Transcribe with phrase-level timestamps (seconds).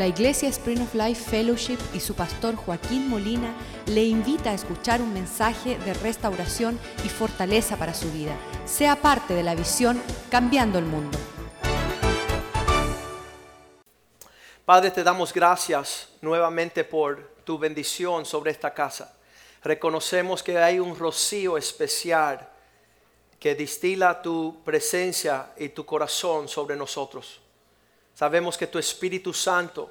[0.00, 5.02] La Iglesia Spring of Life Fellowship y su pastor Joaquín Molina le invita a escuchar
[5.02, 8.34] un mensaje de restauración y fortaleza para su vida.
[8.64, 10.00] Sea parte de la visión
[10.30, 11.18] Cambiando el Mundo.
[14.64, 19.14] Padre, te damos gracias nuevamente por tu bendición sobre esta casa.
[19.62, 22.48] Reconocemos que hay un rocío especial
[23.38, 27.42] que distila tu presencia y tu corazón sobre nosotros.
[28.20, 29.90] Sabemos que tu Espíritu Santo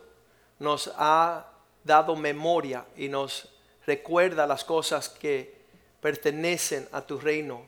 [0.59, 1.47] nos ha
[1.83, 3.47] dado memoria y nos
[3.87, 5.65] recuerda las cosas que
[5.99, 7.65] pertenecen a tu reino,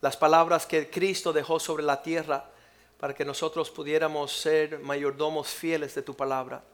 [0.00, 2.48] las palabras que Cristo dejó sobre la tierra
[2.96, 6.64] para que nosotros pudiéramos ser mayordomos fieles de tu palabra,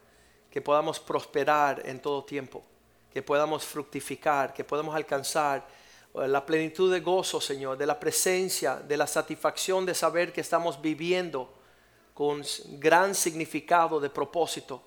[0.49, 2.63] que podamos prosperar en todo tiempo,
[3.11, 5.67] que podamos fructificar, que podamos alcanzar
[6.13, 10.39] eh, la plenitud de gozo, Señor, de la presencia, de la satisfacción de saber que
[10.39, 11.54] estamos viviendo
[12.15, 12.43] con
[12.79, 14.81] gran significado de propósito.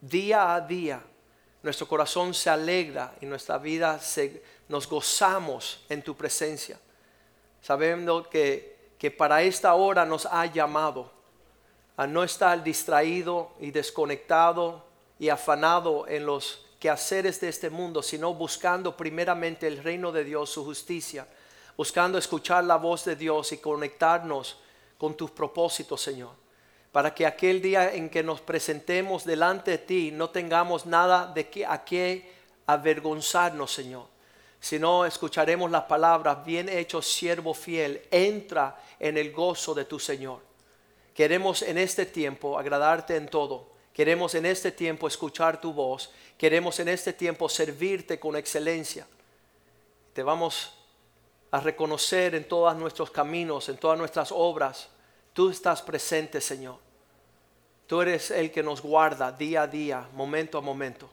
[0.00, 1.02] Día a día,
[1.60, 4.00] nuestro corazón se alegra y nuestra vida
[4.68, 6.78] nos gozamos en tu presencia,
[7.60, 11.10] sabiendo que, que para esta hora nos ha llamado
[11.96, 14.84] a no estar distraído y desconectado
[15.18, 20.50] y afanado en los quehaceres de este mundo, sino buscando primeramente el reino de Dios,
[20.50, 21.26] su justicia,
[21.76, 24.60] buscando escuchar la voz de Dios y conectarnos
[24.96, 26.37] con tus propósitos, Señor
[26.92, 31.48] para que aquel día en que nos presentemos delante de ti no tengamos nada de
[31.48, 32.32] que, a qué
[32.66, 34.06] avergonzarnos, Señor,
[34.60, 40.40] sino escucharemos las palabras, bien hecho siervo fiel, entra en el gozo de tu Señor.
[41.14, 43.72] Queremos en este tiempo agradarte en todo.
[43.92, 46.12] Queremos en este tiempo escuchar tu voz.
[46.36, 49.06] Queremos en este tiempo servirte con excelencia.
[50.12, 50.74] Te vamos
[51.50, 54.88] a reconocer en todos nuestros caminos, en todas nuestras obras
[55.38, 56.78] Tú estás presente, Señor.
[57.86, 61.08] Tú eres el que nos guarda día a día, momento a momento.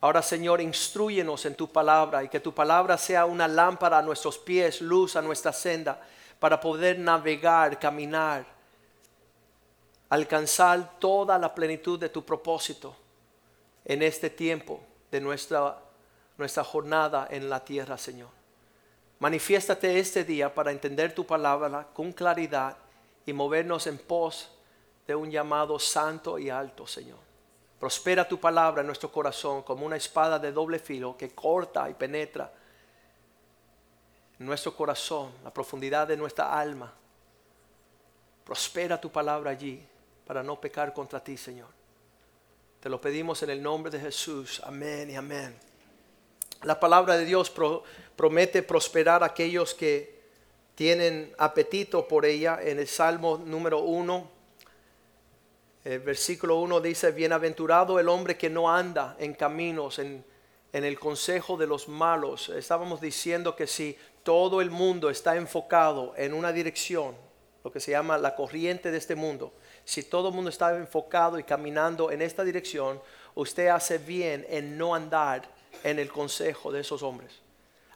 [0.00, 4.38] Ahora, Señor, instruyenos en tu palabra y que tu palabra sea una lámpara a nuestros
[4.38, 6.00] pies, luz a nuestra senda,
[6.38, 8.46] para poder navegar, caminar,
[10.08, 12.96] alcanzar toda la plenitud de tu propósito
[13.84, 14.80] en este tiempo
[15.10, 15.78] de nuestra,
[16.38, 18.30] nuestra jornada en la tierra, Señor.
[19.18, 22.78] Manifiéstate este día para entender tu palabra con claridad
[23.26, 24.50] y movernos en pos
[25.06, 27.18] de un llamado santo y alto, Señor.
[27.78, 31.94] Prospera tu palabra en nuestro corazón como una espada de doble filo que corta y
[31.94, 32.52] penetra
[34.38, 36.92] en nuestro corazón, la profundidad de nuestra alma.
[38.44, 39.84] Prospera tu palabra allí
[40.26, 41.68] para no pecar contra ti, Señor.
[42.80, 44.60] Te lo pedimos en el nombre de Jesús.
[44.64, 45.56] Amén y amén.
[46.62, 47.52] La palabra de Dios
[48.16, 50.21] promete prosperar a aquellos que
[50.74, 52.58] tienen apetito por ella.
[52.62, 54.30] En el Salmo número 1,
[55.84, 60.24] el versículo 1 dice, bienaventurado el hombre que no anda en caminos, en,
[60.72, 62.48] en el consejo de los malos.
[62.48, 67.14] Estábamos diciendo que si todo el mundo está enfocado en una dirección,
[67.64, 69.52] lo que se llama la corriente de este mundo,
[69.84, 73.00] si todo el mundo está enfocado y caminando en esta dirección,
[73.34, 75.48] usted hace bien en no andar
[75.84, 77.41] en el consejo de esos hombres.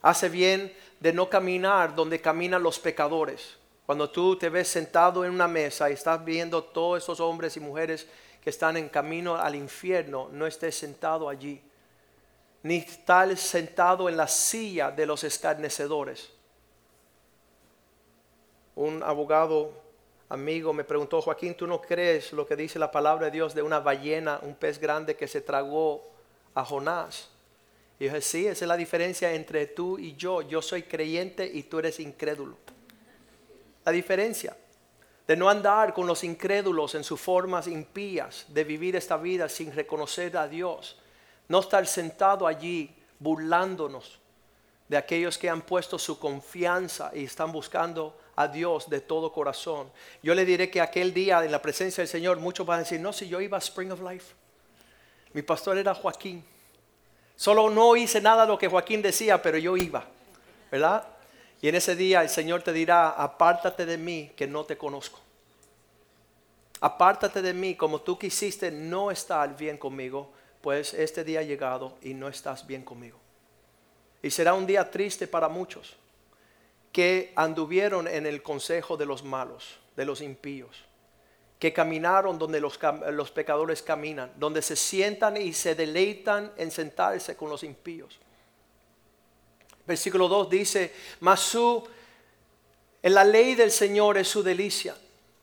[0.07, 3.57] Hace bien de no caminar donde caminan los pecadores.
[3.85, 7.59] Cuando tú te ves sentado en una mesa y estás viendo todos esos hombres y
[7.59, 8.07] mujeres
[8.41, 11.61] que están en camino al infierno, no estés sentado allí.
[12.63, 16.29] Ni estar sentado en la silla de los escarnecedores.
[18.75, 19.73] Un abogado
[20.29, 23.61] amigo me preguntó, Joaquín, ¿tú no crees lo que dice la palabra de Dios de
[23.61, 26.01] una ballena, un pez grande que se tragó
[26.55, 27.27] a Jonás?
[27.99, 30.41] Y yo dije, sí, esa es la diferencia entre tú y yo.
[30.41, 32.57] Yo soy creyente y tú eres incrédulo.
[33.85, 34.55] La diferencia
[35.27, 39.73] de no andar con los incrédulos en sus formas impías, de vivir esta vida sin
[39.73, 40.97] reconocer a Dios.
[41.49, 44.19] No estar sentado allí burlándonos
[44.87, 49.91] de aquellos que han puesto su confianza y están buscando a Dios de todo corazón.
[50.23, 53.01] Yo le diré que aquel día en la presencia del Señor muchos van a decir,
[53.01, 54.33] no, si yo iba a Spring of Life.
[55.33, 56.43] Mi pastor era Joaquín.
[57.37, 60.05] Solo no hice nada de lo que Joaquín decía, pero yo iba,
[60.71, 61.07] ¿verdad?
[61.61, 65.19] Y en ese día el Señor te dirá, apártate de mí que no te conozco.
[66.81, 70.31] Apártate de mí como tú quisiste no estar bien conmigo,
[70.61, 73.19] pues este día ha llegado y no estás bien conmigo.
[74.23, 75.95] Y será un día triste para muchos
[76.91, 80.87] que anduvieron en el consejo de los malos, de los impíos
[81.59, 82.77] que caminaron donde los,
[83.31, 88.19] pecadores caminan, donde se sientan y se deleitan en sentarse con los impíos.
[89.85, 91.87] Versículo 2 dice, mas su,
[93.01, 94.95] en la ley del Señor es su delicia,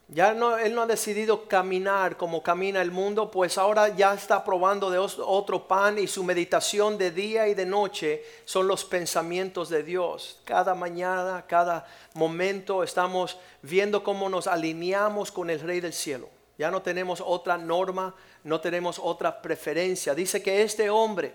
[0.09, 4.45] Ya no, él no ha decidido caminar como camina el mundo, pues ahora ya está
[4.45, 9.71] probando de otro pan y su meditación de día y de noche son los pensamientos
[9.71, 10.41] de Dios.
[10.45, 16.29] Cada mañana, cada momento estamos viendo cómo nos alineamos con el Rey del Cielo.
[16.59, 18.15] Ya no tenemos otra norma,
[18.45, 20.15] no tenemos otra preferencia.
[20.15, 21.35] Dice que este hombre,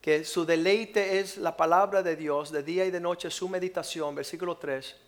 [0.00, 4.14] que su deleite es la palabra de Dios, de día y de noche su meditación,
[4.14, 5.03] versículo 3.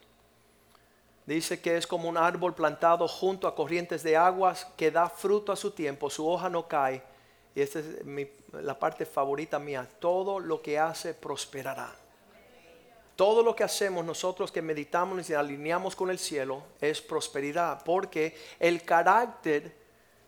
[1.26, 5.50] Dice que es como un árbol plantado junto a corrientes de aguas que da fruto
[5.50, 7.02] a su tiempo, su hoja no cae.
[7.54, 9.88] Y esta es mi- la parte favorita mía.
[9.98, 11.92] Todo lo que hace prosperará.
[13.16, 18.36] Todo lo que hacemos nosotros que meditamos y alineamos con el cielo es prosperidad, porque
[18.60, 19.74] el carácter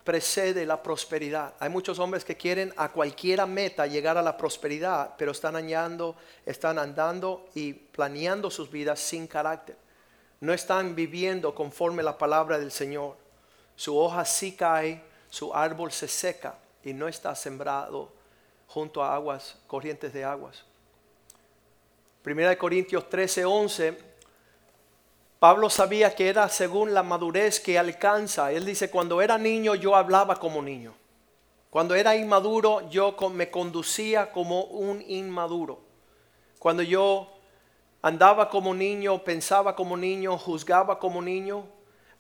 [0.03, 1.53] precede la prosperidad.
[1.61, 6.17] Hay muchos hombres que quieren a cualquiera meta llegar a la prosperidad, pero están andando,
[6.47, 9.77] están andando y planeando sus vidas sin carácter.
[10.41, 13.17] No están viviendo conforme la palabra del Señor.
[13.75, 18.13] Su hoja sí cae, su árbol se seca y no está sembrado
[18.69, 20.65] junto a aguas, corrientes de aguas.
[22.23, 23.99] Primera de Corintios 13, 11.
[25.39, 28.53] Pablo sabía que era según la madurez que alcanza.
[28.53, 30.95] Él dice, cuando era niño yo hablaba como niño.
[31.71, 35.81] Cuando era inmaduro yo me conducía como un inmaduro.
[36.59, 37.38] Cuando yo
[38.03, 41.67] andaba como niño, pensaba como niño, juzgaba como niño.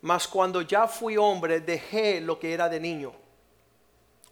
[0.00, 3.12] Mas cuando ya fui hombre dejé lo que era de niño.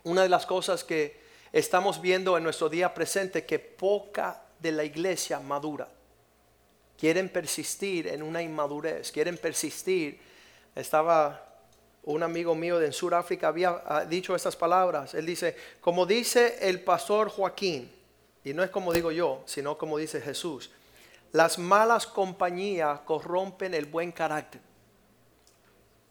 [0.05, 1.21] Una de las cosas que
[1.53, 5.89] estamos viendo en nuestro día presente que poca de la iglesia madura.
[6.97, 10.21] Quieren persistir en una inmadurez, quieren persistir.
[10.75, 11.47] Estaba
[12.05, 15.15] un amigo mío de Sudáfrica había ah, dicho estas palabras.
[15.15, 17.93] Él dice, como dice el pastor Joaquín,
[18.45, 20.71] y no es como digo yo, sino como dice Jesús,
[21.33, 24.61] las malas compañías corrompen el buen carácter.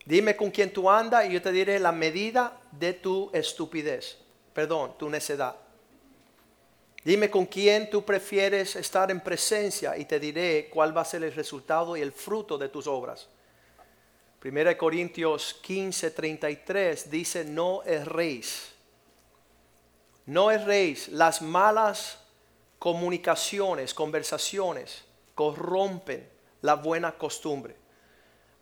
[0.06, 4.17] Dime con quién tú andas y yo te diré la medida de tu estupidez,
[4.53, 5.56] perdón, tu necedad.
[7.03, 11.23] Dime con quién tú prefieres estar en presencia y te diré cuál va a ser
[11.23, 13.27] el resultado y el fruto de tus obras.
[14.39, 18.73] Primera de Corintios 15, 33 dice, no erréis.
[20.25, 21.07] No erréis.
[21.09, 22.19] Las malas
[22.77, 25.05] comunicaciones, conversaciones,
[25.35, 26.27] corrompen
[26.61, 27.75] la buena costumbre.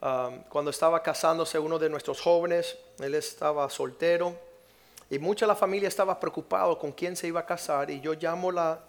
[0.02, 4.38] Um, cuando estaba casándose uno de nuestros jóvenes, él estaba soltero
[5.10, 8.14] y mucha de la familia estaba preocupado con quién se iba a casar y yo
[8.14, 8.86] llamo la,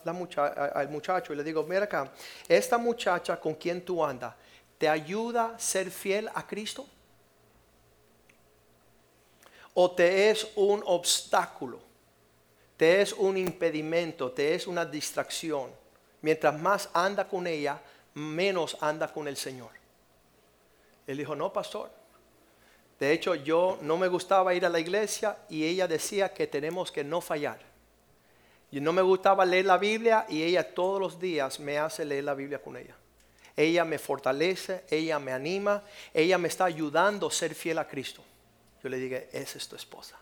[0.75, 2.11] al muchacho y le digo, mira acá,
[2.49, 4.35] esta muchacha con quien tú andas,
[4.77, 6.87] ¿te ayuda a ser fiel a Cristo?
[9.75, 11.79] ¿O te es un obstáculo?
[12.77, 14.33] ¿Te es un impedimento?
[14.33, 15.84] ¿Te es una distracción?
[16.25, 17.79] Mientras más anda con ella,
[18.15, 19.69] menos anda con el Señor.
[21.07, 21.91] Él dijo, no, pastor.
[22.99, 26.91] De hecho, yo no me gustaba ir a la iglesia y ella decía que tenemos
[26.91, 27.59] que no fallar.
[28.71, 32.25] Y no me gustaba leer la Biblia y ella todos los días me hace leer
[32.25, 32.97] la Biblia con ella.
[33.55, 35.83] Ella me fortalece, ella me anima,
[36.15, 38.25] ella me está ayudando a ser fiel a Cristo.
[38.83, 40.17] Yo le dije, esa es tu esposa.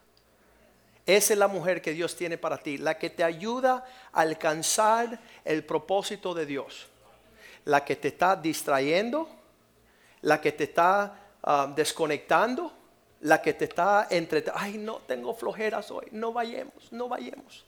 [1.04, 5.18] Esa es la mujer que Dios tiene para ti, la que te ayuda a alcanzar
[5.44, 6.86] el propósito de Dios.
[7.64, 9.28] La que te está distrayendo,
[10.22, 12.72] la que te está ah, desconectando,
[13.20, 17.64] la que te está entre, ay no, tengo flojeras hoy, no vayamos, no vayamos.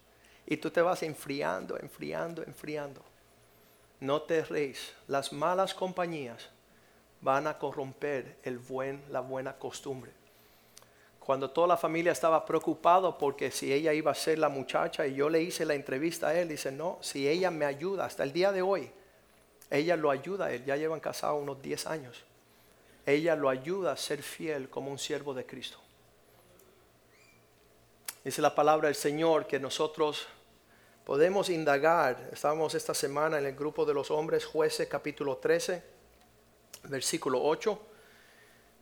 [0.47, 3.03] Y tú te vas enfriando, enfriando, enfriando.
[4.01, 6.51] No te reís, las malas compañías
[7.21, 10.13] van a corromper el buen, la buena costumbre.
[11.25, 15.15] Cuando toda la familia estaba preocupado porque si ella iba a ser la muchacha y
[15.15, 18.33] yo le hice la entrevista a él, dice, no, si ella me ayuda hasta el
[18.33, 18.91] día de hoy,
[19.71, 22.23] ella lo ayuda a él, ya llevan casados unos 10 años.
[23.07, 25.79] Ella lo ayuda a ser fiel como un siervo de Cristo.
[28.23, 30.27] Dice la palabra del Señor que nosotros
[31.07, 32.29] podemos indagar.
[32.33, 35.83] Estábamos esta semana en el grupo de los hombres jueces capítulo 13,
[36.85, 37.81] versículo 8.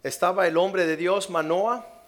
[0.03, 2.02] Estaba el hombre de Dios, Manoa.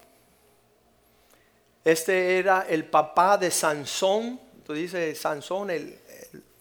[1.85, 4.41] Este era el papá de Sansón.
[4.65, 5.99] Tú dices Sansón, el,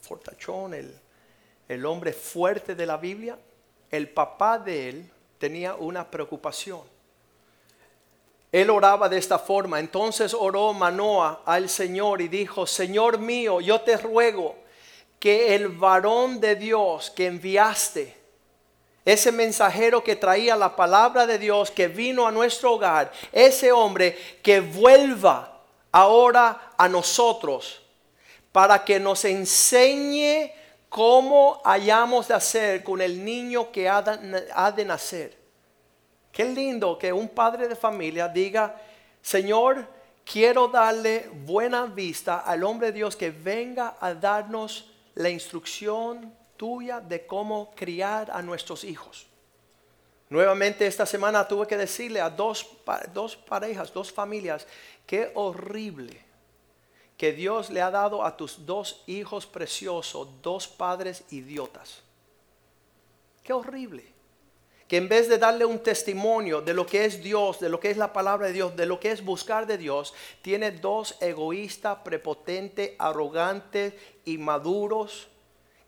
[0.01, 0.94] fortachón, el,
[1.68, 3.38] el hombre fuerte de la Biblia.
[3.89, 6.82] El papá de él tenía una preocupación.
[8.51, 9.80] Él oraba de esta forma.
[9.80, 14.58] Entonces oró Manoa al Señor y dijo, Señor mío, yo te ruego
[15.20, 18.23] que el varón de Dios que enviaste,
[19.05, 24.17] ese mensajero que traía la palabra de Dios, que vino a nuestro hogar, ese hombre
[24.41, 27.81] que vuelva ahora a nosotros
[28.51, 30.51] para que nos enseñe
[30.88, 35.36] cómo hayamos de hacer con el niño que ha de, nacer.
[36.31, 38.79] Qué lindo que un padre de familia diga,
[39.22, 39.88] Señor,
[40.24, 47.00] quiero darle buena vista al hombre de Dios que venga a darnos la instrucción tuya
[47.00, 49.27] de cómo criar a nuestros hijos.
[50.29, 52.67] Nuevamente esta semana tuve que decirle a dos,
[53.13, 54.65] dos parejas, dos familias,
[55.05, 56.24] qué horrible
[57.17, 62.01] que Dios le ha dado a tus dos hijos preciosos, dos padres idiotas.
[63.43, 64.12] Qué horrible.
[64.88, 67.91] Que en vez de darle un testimonio de lo que es Dios, de lo que
[67.91, 72.00] es la palabra de Dios, de lo que es buscar de Dios, tiene dos egoístas,
[72.03, 73.93] prepotentes, arrogantes
[74.25, 75.29] y maduros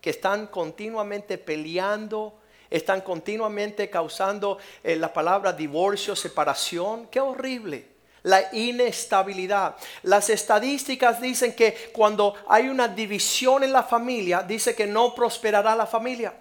[0.06, 2.38] que están continuamente peleando,
[2.70, 7.08] están continuamente causando eh, la palabra divorcio, separación.
[7.08, 7.88] Qué horrible
[8.22, 9.74] la inestabilidad.
[10.04, 15.74] Las estadísticas dicen que cuando hay una división en la familia, dice que no prosperará
[15.74, 16.32] la familia.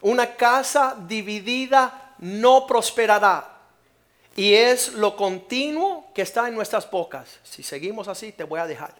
[0.00, 3.56] Una casa dividida no prosperará.
[4.34, 7.38] Y es lo continuo que está en nuestras bocas.
[7.44, 8.96] Si seguimos así, te voy a dejar.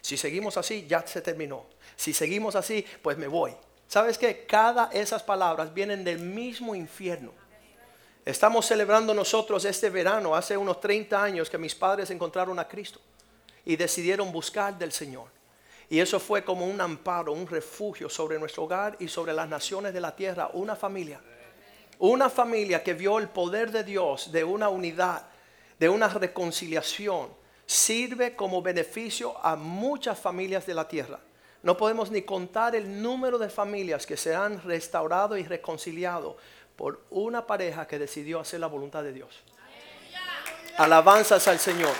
[0.00, 1.73] Si seguimos así, ya se terminó.
[1.96, 3.54] Si seguimos así, pues me voy.
[3.86, 7.32] ¿Sabes que Cada esas palabras vienen del mismo infierno.
[8.24, 12.98] Estamos celebrando nosotros este verano, hace unos 30 años que mis padres encontraron a Cristo
[13.66, 15.28] y decidieron buscar del Señor.
[15.90, 19.92] Y eso fue como un amparo, un refugio sobre nuestro hogar y sobre las naciones
[19.92, 21.20] de la tierra, una familia.
[21.98, 25.26] Una familia que vio el poder de Dios, de una unidad,
[25.78, 27.28] de una reconciliación,
[27.66, 31.20] sirve como beneficio a muchas familias de la tierra.
[31.64, 36.36] No podemos ni contar el número de familias que se han restaurado y reconciliado
[36.76, 39.42] por una pareja que decidió hacer la voluntad de Dios.
[40.76, 41.94] Alabanzas al Señor.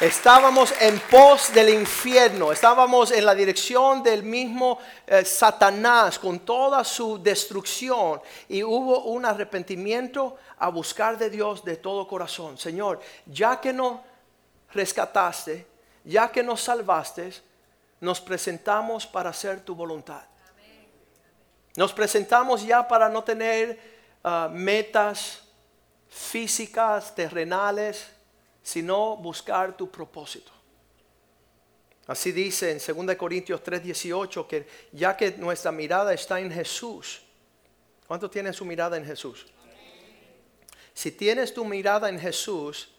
[0.00, 6.84] Estábamos en pos del infierno, estábamos en la dirección del mismo eh, Satanás con toda
[6.84, 12.58] su destrucción y hubo un arrepentimiento a buscar de Dios de todo corazón.
[12.58, 13.98] Señor, ya que nos
[14.72, 15.73] rescataste,
[16.04, 17.32] ya que nos salvaste,
[18.00, 20.22] nos presentamos para hacer tu voluntad.
[21.76, 23.80] Nos presentamos ya para no tener
[24.22, 25.42] ah, metas
[26.08, 28.06] físicas, terrenales,
[28.62, 30.52] sino buscar tu propósito.
[32.06, 37.22] Así dice en 2 Corintios 3:18 que ya que nuestra mirada está en Jesús,
[38.06, 39.46] ¿cuánto tienen su mirada en Jesús?
[40.92, 42.90] Si tienes tu mirada en Jesús,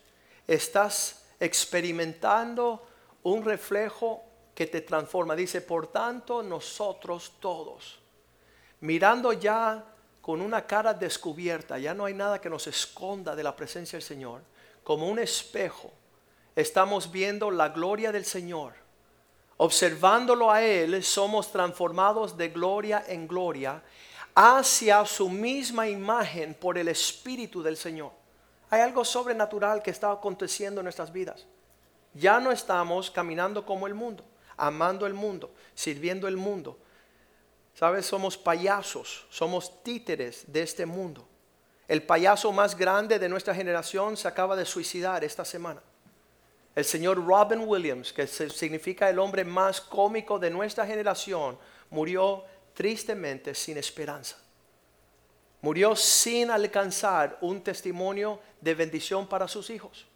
[0.47, 2.85] estás experimentando
[3.25, 4.23] un reflejo
[4.55, 5.35] que te transforma.
[5.35, 7.99] Dice, por tanto, nosotros todos
[8.85, 9.83] mirando ya
[10.21, 14.05] con una cara descubierta, ya no hay nada que nos esconda de la presencia del
[14.05, 14.41] Señor,
[14.83, 15.91] como un espejo,
[16.55, 18.73] estamos viendo la gloria del Señor.
[19.57, 23.81] Observándolo a Él, somos transformados de gloria en gloria
[24.33, 28.11] hacia su misma imagen por el Espíritu del Señor.
[28.69, 31.45] Hay algo sobrenatural que está aconteciendo en nuestras vidas.
[32.15, 34.25] Ya no estamos caminando como el mundo,
[34.57, 36.79] amando el mundo, sirviendo el mundo,
[37.75, 41.27] Sabes, somos payasos, somos títeres de este mundo.
[41.89, 45.81] El payaso más grande de nuestra generación se acaba de suicidar esta semana.
[46.73, 51.57] El señor Robin Williams, que significa el hombre más cómico de nuestra generación,
[51.89, 54.37] murió tristemente sin esperanza.
[55.59, 60.07] Murió sin alcanzar un testimonio de bendición para sus hijos.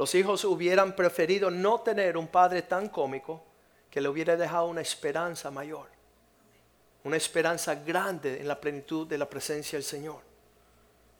[0.00, 3.44] Los hijos hubieran preferido no tener un padre tan cómico
[3.90, 5.88] que le hubiera dejado una esperanza mayor,
[7.04, 10.22] una esperanza grande en la plenitud de la presencia del Señor.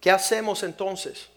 [0.00, 1.28] ¿Qué hacemos entonces?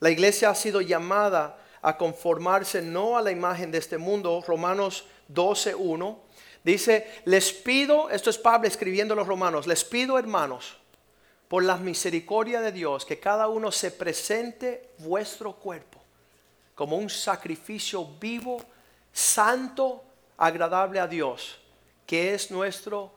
[0.00, 4.44] La iglesia ha sido llamada a conformarse no a la imagen de este mundo.
[4.46, 6.18] Romanos 12.1
[6.62, 10.76] dice, les pido, esto es Pablo escribiendo a los romanos, les pido hermanos,
[11.48, 15.95] por la misericordia de Dios, que cada uno se presente vuestro cuerpo
[16.76, 18.62] como un sacrificio vivo,
[19.12, 20.04] santo,
[20.36, 21.58] agradable a Dios,
[22.06, 23.10] que es nuestro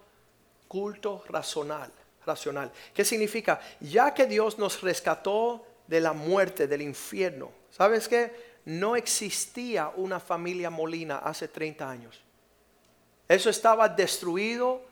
[0.68, 1.92] culto racional.
[2.26, 2.72] racional.
[2.94, 3.60] ¿Qué significa?
[3.80, 8.60] Ya que Dios nos rescató de la muerte, del infierno, ¿sabes qué?
[8.66, 12.22] No existía una familia Molina hace 30 años.
[13.28, 14.84] Eso estaba destruido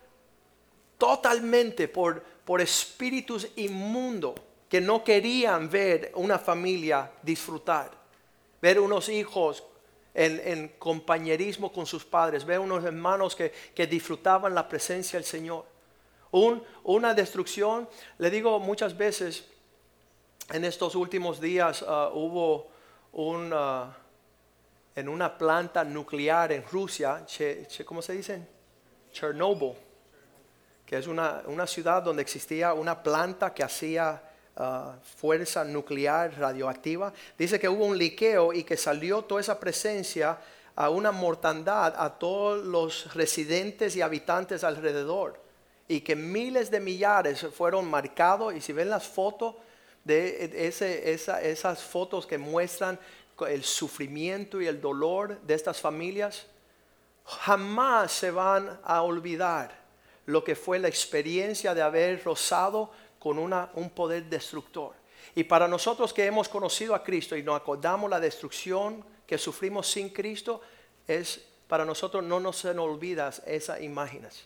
[0.97, 4.36] totalmente por, por espíritus inmundos
[4.67, 7.91] que no querían ver una familia disfrutar,
[8.62, 9.64] ver unos hijos
[10.14, 15.66] en, compañerismo con sus padres, ve unos hermanos que, disfrutaban la presencia del Señor.
[16.84, 17.88] una destrucción,
[18.18, 19.46] le digo muchas veces,
[20.50, 22.68] en estos últimos días uh, hubo
[23.12, 23.92] un, uh,
[24.96, 27.26] en una planta nuclear en Rusia,
[27.86, 28.48] ¿cómo se dice?
[29.12, 29.74] Chernobyl.
[30.86, 34.26] que es una, una ciudad donde existía una planta que hacía
[34.58, 37.14] ah, fuerza nuclear radioactiva.
[37.38, 40.38] Dice que hubo un liqueo y que salió toda esa presencia
[40.76, 45.40] a una mortandad a todos los residentes y habitantes alrededor.
[45.88, 48.54] Y que miles de millares fueron marcados.
[48.54, 49.56] Y si ven las fotos
[50.04, 53.00] de esas fotos que muestran
[53.46, 56.46] el sufrimiento y el dolor de estas familias,
[57.26, 59.88] jamás se van a olvidar
[60.26, 62.92] lo que fue la experiencia de haber rozado
[63.27, 63.39] con
[63.75, 64.93] un poder destructor.
[65.36, 69.88] Y para nosotros que hemos conocido a Cristo y nos acordamos la destrucción que sufrimos
[69.88, 70.62] sin Cristo,
[71.07, 74.46] es para nosotros no nos olvida esas imágenes.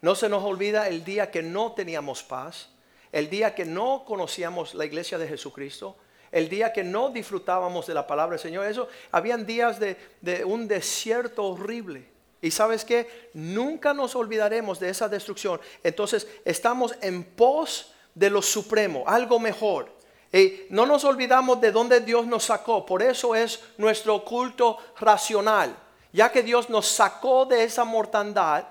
[0.00, 2.68] No se nos olvida el día que no teníamos paz,
[3.10, 5.96] el día que no conocíamos la iglesia de Jesucristo,
[6.30, 8.66] el día que no disfrutábamos de la palabra del Señor.
[8.66, 12.08] Eso, habían días de, de un desierto horrible.
[12.42, 15.60] Y sabes que nunca nos olvidaremos de esa destrucción.
[15.82, 19.92] Entonces estamos en pos de lo supremo, algo mejor.
[20.32, 22.84] Y no nos olvidamos de dónde Dios nos sacó.
[22.84, 25.76] Por eso es nuestro culto racional.
[26.12, 28.64] Ya que Dios nos sacó de esa mortandad,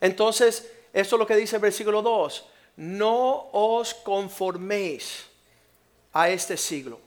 [0.00, 2.44] entonces esto es lo que dice el versículo 2.
[2.76, 5.26] No os conforméis
[6.12, 7.00] a este siglo.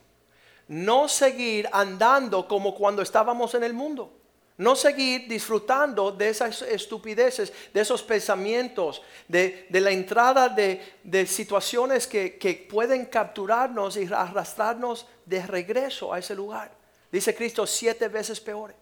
[0.68, 4.12] No seguir andando como cuando estábamos en el mundo.
[4.56, 12.38] No seguir disfrutando de esas estupideces, de esos pensamientos, de, la entrada de, situaciones que,
[12.38, 16.70] que, pueden capturarnos y arrastrarnos de regreso a ese lugar.
[17.10, 18.76] Dice Cristo, siete veces peores.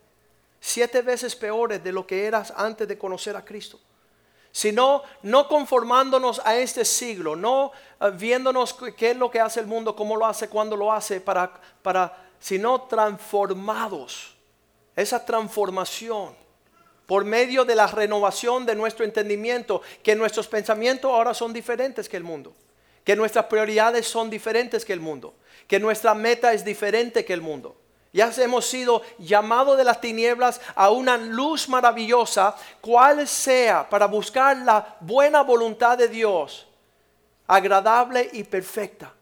[0.60, 3.80] Siete veces peores de lo que eras antes de conocer a Cristo.
[4.52, 9.66] Sino no conformándonos a este siglo, no eh, viéndonos qué es lo que hace el
[9.66, 11.50] mundo, cómo lo hace, cuándo lo hace, para,
[11.82, 14.36] para, sino transformados
[14.96, 16.34] esa transformación
[17.06, 22.16] por medio de la renovación de nuestro entendimiento, que nuestros pensamientos ahora son diferentes que
[22.16, 22.54] el mundo,
[23.04, 25.34] que nuestras prioridades son diferentes que el mundo,
[25.66, 27.76] que nuestra meta es diferente que el mundo.
[28.14, 34.56] Ya hemos sido llamados de las tinieblas a una luz maravillosa, cual sea para buscar
[34.58, 36.66] la buena voluntad de Dios,
[37.46, 39.12] agradable y perfecta.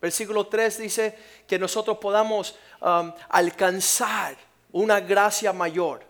[0.00, 4.36] Versículo 3 dice que nosotros podamos um, alcanzar
[4.72, 6.02] una gracia mayor,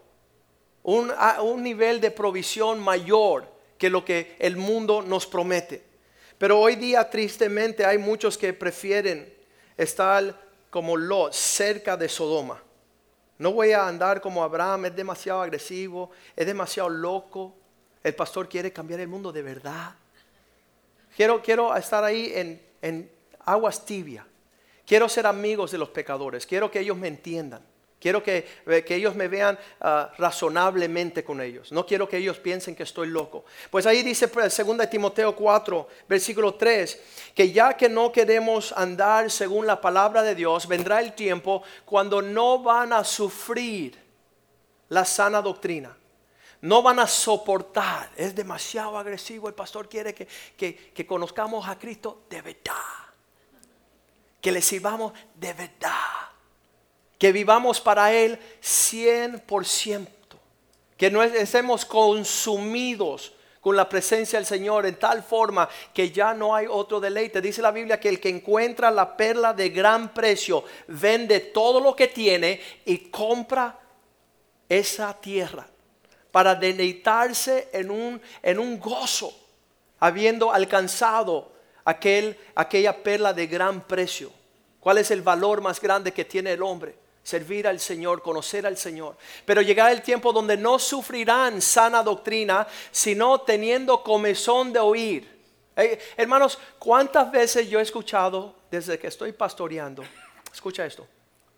[0.82, 3.46] un, un nivel de provisión mayor
[3.76, 5.84] que lo que el mundo nos promete.
[6.38, 9.32] Pero hoy día tristemente hay muchos que prefieren
[9.76, 12.62] estar como Lot, cerca de Sodoma.
[13.38, 17.54] No voy a andar como Abraham, es demasiado agresivo, es demasiado loco.
[18.02, 19.94] El pastor quiere cambiar el mundo de verdad.
[21.16, 23.10] Quiero, quiero estar ahí en, en
[23.44, 24.24] aguas tibias.
[24.86, 26.46] Quiero ser amigos de los pecadores.
[26.46, 27.71] Quiero que ellos me entiendan.
[28.02, 31.70] Quiero que, eh, que ellos me vean ah, razonablemente con ellos.
[31.70, 33.44] No quiero que ellos piensen que estoy loco.
[33.70, 37.00] Pues ahí dice 2 pues, Timoteo 4, versículo 3,
[37.32, 42.20] que ya que no queremos andar según la palabra de Dios, vendrá el tiempo cuando
[42.20, 43.96] no van a sufrir
[44.88, 45.96] la sana doctrina.
[46.60, 48.10] No van a soportar.
[48.16, 49.46] Es demasiado agresivo.
[49.46, 52.72] El pastor quiere que, que, que conozcamos a Cristo de verdad.
[54.40, 56.31] Que le sirvamos de verdad
[57.22, 60.08] que vivamos para Él 100%,
[60.96, 66.52] que no estemos consumidos con la presencia del Señor en tal forma que ya no
[66.52, 67.40] hay otro deleite.
[67.40, 71.94] Dice la Biblia que el que encuentra la perla de gran precio vende todo lo
[71.94, 73.78] que tiene y compra
[74.68, 75.64] esa tierra
[76.32, 79.32] para deleitarse en un, en un gozo,
[80.00, 81.52] habiendo alcanzado
[81.84, 84.32] aquel, aquella perla de gran precio.
[84.80, 87.00] ¿Cuál es el valor más grande que tiene el hombre?
[87.22, 89.16] Servir al Señor, conocer al Señor.
[89.44, 95.42] Pero llegará el tiempo donde no sufrirán sana doctrina, sino teniendo comezón de oír.
[95.76, 100.02] Eh, hermanos, ¿cuántas veces yo he escuchado desde que estoy pastoreando?
[100.52, 101.06] Escucha esto.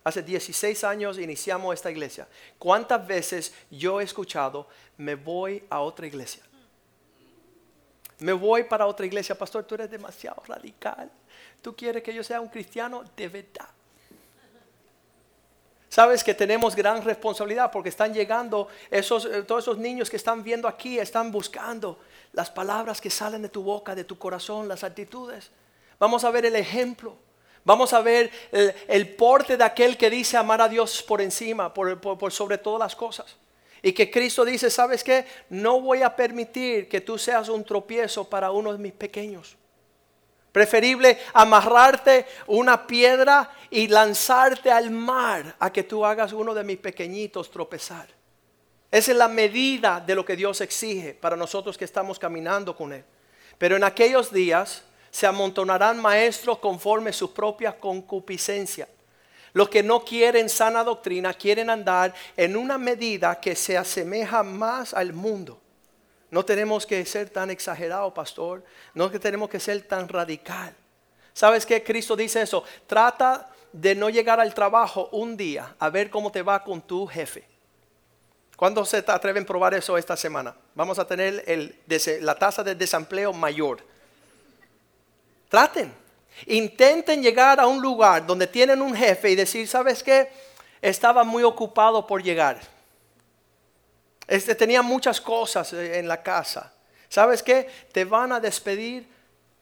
[0.03, 2.27] Hace 16 años iniciamos esta iglesia.
[2.59, 6.43] ¿Cuántas veces yo he escuchado, me voy a otra iglesia?
[8.19, 11.11] Me voy para otra iglesia, pastor, tú eres demasiado radical.
[11.61, 13.74] Tú quieres que yo sea un cristiano de verdad.
[15.95, 20.43] Sabes que tenemos gran responsabilidad porque están llegando esos, eh, todos esos niños que están
[20.43, 21.97] viendo aquí, están buscando
[22.33, 25.51] las palabras que salen de tu boca, de tu corazón, las actitudes.
[25.97, 27.15] Vamos a ver el ejemplo.
[27.63, 28.29] Vamos a ver
[28.89, 32.81] el, porte de aquel que dice amar a Dios por encima, por, por sobre todas
[32.81, 33.37] las cosas.
[33.81, 35.25] Y que Cristo dice, ¿sabes qué?
[35.47, 39.55] No voy a permitir que tú seas un tropiezo para uno de mis pequeños.
[40.55, 46.77] Preferible amarrarte una piedra y lanzarte al mar a que tú hagas uno de mis
[46.77, 48.07] pequeñitos tropezar.
[48.89, 52.93] Esa es la medida de lo que Dios exige para nosotros que estamos caminando con
[52.93, 53.03] Él.
[53.57, 58.87] Pero en aquellos días se amontonarán maestros conforme su propia concupiscencia.
[59.51, 64.93] Los que no quieren sana doctrina quieren andar en una medida que se asemeja más
[64.93, 65.59] al mundo.
[66.35, 68.61] No tenemos que ser tan exagerado, pastor.
[68.93, 70.75] No tenemos que ser tan radical.
[71.33, 71.81] ¿Sabes qué?
[71.81, 72.61] Cristo dice eso.
[72.87, 77.07] Trata de no llegar al trabajo un día a ver cómo te va con tu
[77.07, 77.45] jefe.
[78.57, 80.53] ¿Cuándo se atreven a probar eso esta semana?
[80.73, 81.41] Vamos a tener
[82.19, 83.79] la tasa de desempleo mayor.
[85.47, 85.93] Traten.
[86.47, 90.29] Intenten llegar a un lugar donde tienen un jefe y decir, ¿sabes qué?
[90.81, 92.74] Estaba muy ocupado por llegar.
[94.27, 96.71] Este, tenía muchas cosas en la casa.
[97.07, 97.69] ¿Sabes qué?
[97.91, 99.07] Te van a despedir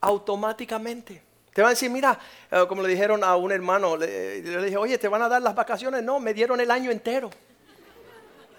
[0.01, 1.21] automáticamente.
[1.53, 2.17] Te van a decir, mira,
[2.49, 5.53] eh, como le dijeron a un hermano, le, dije, oye, ¿te van a dar las
[5.53, 6.01] vacaciones?
[6.03, 7.29] No, me dieron el año entero.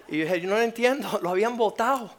[0.07, 2.11] Y yo dije, yo no lo entiendo, lo habían votado.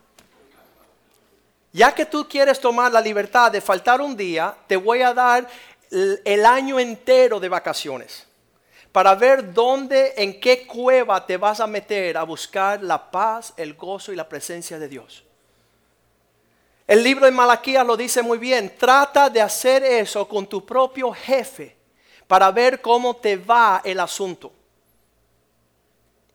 [1.73, 5.47] Ya que tú quieres tomar la libertad de faltar un día, te voy a dar
[5.91, 8.26] el año entero de vacaciones
[8.97, 13.75] para ver dónde, en qué cueva te vas a meter a buscar la paz, el
[13.75, 15.23] gozo y la presencia de Dios.
[16.87, 18.75] El libro de Malaquías lo dice muy bien.
[18.79, 21.77] Trata de hacer eso con tu propio jefe
[22.27, 24.51] para ver cómo te va el asunto.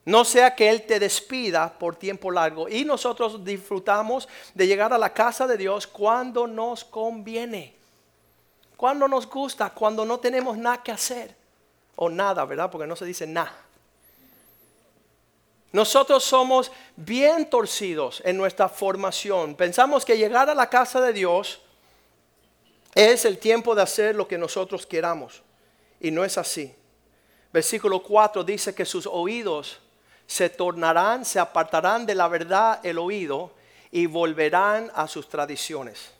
[0.04, 2.68] No sea que Él te despida por tiempo largo.
[2.68, 7.74] Y nosotros disfrutamos de llegar a la casa de Dios cuando nos conviene.
[8.76, 11.41] Cuando nos gusta, cuando no tenemos nada que hacer.
[11.96, 12.70] O nada, ¿verdad?
[12.70, 13.54] Porque no se dice nada.
[15.72, 19.54] Nosotros somos bien torcidos en nuestra formación.
[19.54, 21.60] Pensamos que llegar a la casa de Dios
[22.94, 25.42] es el tiempo de hacer lo que nosotros queramos.
[25.98, 26.74] Y no es así.
[27.52, 29.78] Versículo 4 dice que sus oídos
[30.26, 33.52] se tornarán, se apartarán de la verdad el oído
[33.90, 36.10] y volverán a sus tradiciones.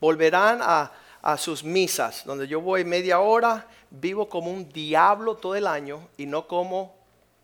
[0.00, 0.92] Volverán a,
[1.22, 6.08] a sus misas, donde yo voy media hora, vivo como un diablo todo el año
[6.16, 6.94] y no como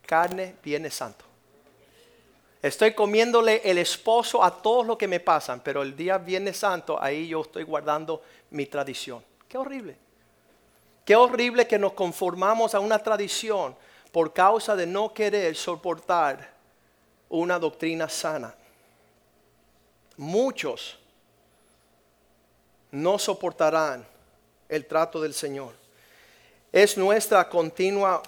[0.05, 1.25] carne, viene santo.
[2.61, 7.01] Estoy comiéndole el esposo a todos los que me pasan, pero el día viene santo,
[7.01, 9.23] ahí yo estoy guardando mi tradición.
[9.49, 9.97] Qué horrible.
[11.05, 13.77] Qué horrible que nos conformamos a una tradición
[14.11, 16.53] por causa de no querer soportar
[17.29, 18.55] una doctrina sana.
[20.17, 20.99] Muchos
[22.90, 24.07] no soportarán
[24.68, 25.74] el trato del Señor.
[26.72, 28.22] Es nuestra continua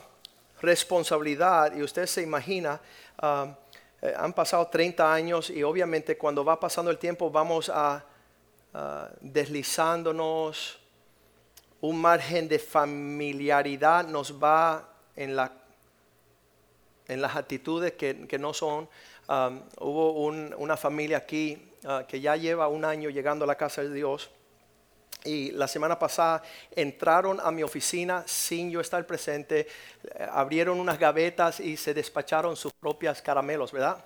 [0.61, 2.81] responsabilidad y usted se imagina,
[3.23, 3.55] um,
[4.03, 8.05] eh, han pasado 30 años y obviamente cuando va pasando el tiempo vamos a
[9.21, 10.79] deslizándonos,
[11.81, 15.37] un margen de familiaridad nos va en,
[17.09, 18.89] en las actitudes que, no son.
[19.29, 23.83] Um, hubo una familia aquí uh, que ya lleva un año llegando a la casa
[23.83, 24.31] de Dios
[25.25, 26.43] y la semana pasada
[26.75, 29.67] entraron a mi oficina sin yo estar presente,
[30.33, 34.05] abrieron unas gavetas y se despacharon sus propias caramelos, ¿verdad?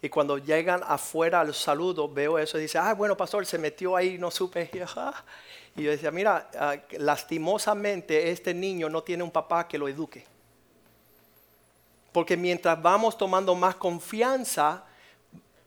[0.00, 3.96] Y cuando llegan afuera al saludo, veo eso y dice, ah, bueno, pastor, se metió
[3.96, 4.70] ahí, no supe.
[5.76, 10.26] Y yo decía, mira, ah, lastimosamente este niño no tiene un papá que lo eduque.
[12.10, 14.84] Porque mientras vamos tomando más confianza,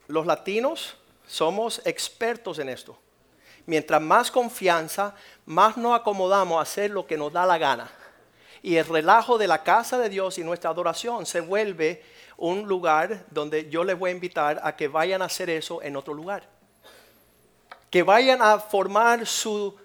[0.07, 2.97] los latinos somos expertos en esto
[3.65, 7.89] mientras más confianza, más nos acomodamos a hacer lo que nos da la gana.
[8.61, 12.03] Y el relajo de la casa de Dios y nuestra adoración se vuelve
[12.37, 15.95] un lugar donde yo les voy a invitar a que vayan a hacer eso en
[15.95, 16.47] otro lugar.
[17.89, 19.75] Que vayan a formar su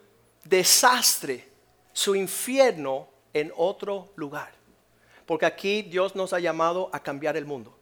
[0.44, 1.48] desastre,
[1.92, 4.52] su infierno en otro lugar.
[5.26, 7.75] Porque aquí Dios nos ha llamado a cambiar el mundo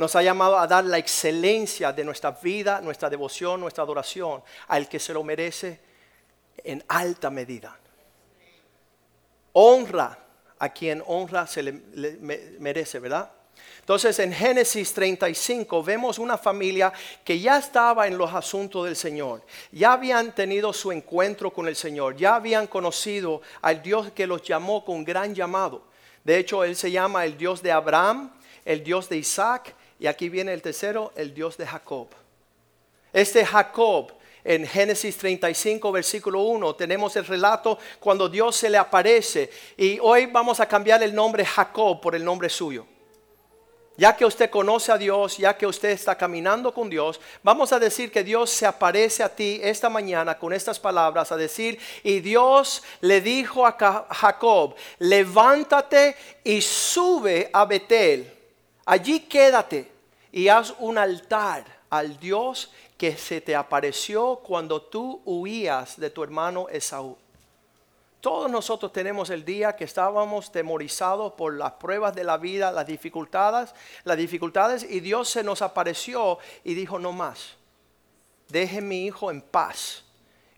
[0.00, 4.88] nos ha llamado a dar la excelencia de nuestra vida, nuestra devoción, nuestra adoración al
[4.88, 5.78] que se lo merece
[6.64, 7.78] en alta medida.
[9.52, 10.18] Honra
[10.58, 11.72] a quien honra se le,
[12.58, 13.30] merece, ¿verdad?
[13.80, 19.44] Entonces en Génesis 35 vemos una familia que ya estaba en los asuntos del Señor,
[19.70, 24.40] ya habían tenido su encuentro con el Señor, ya habían conocido al Dios que los
[24.40, 25.82] llamó con gran llamado.
[26.24, 28.32] De hecho, Él se llama el Dios de Abraham,
[28.64, 32.08] el Dios de Isaac y aquí viene el tercero, el Dios de Jacob.
[33.12, 34.10] Este Jacob,
[34.42, 39.50] en Génesis 35, versículo 1, tenemos el relato cuando Dios se le aparece.
[39.76, 42.86] Y hoy vamos a cambiar el nombre Jacob por el nombre suyo.
[43.98, 47.78] Ya que usted conoce a Dios, ya que usted está caminando con Dios, vamos a
[47.78, 52.20] decir que Dios se aparece a ti esta mañana con estas palabras, a decir, y
[52.20, 53.76] Dios le dijo a
[54.08, 58.40] Jacob, levántate y sube a Betel
[58.90, 59.89] Allí quédate
[60.32, 66.22] y haz un altar al Dios que se te apareció cuando tú huías de tu
[66.22, 67.16] hermano Esaú.
[68.20, 72.86] Todos nosotros tenemos el día que estábamos temorizados por las pruebas de la vida, las
[72.86, 77.56] dificultades, las dificultades y Dios se nos apareció y dijo no más.
[78.48, 80.04] Deje mi hijo en paz.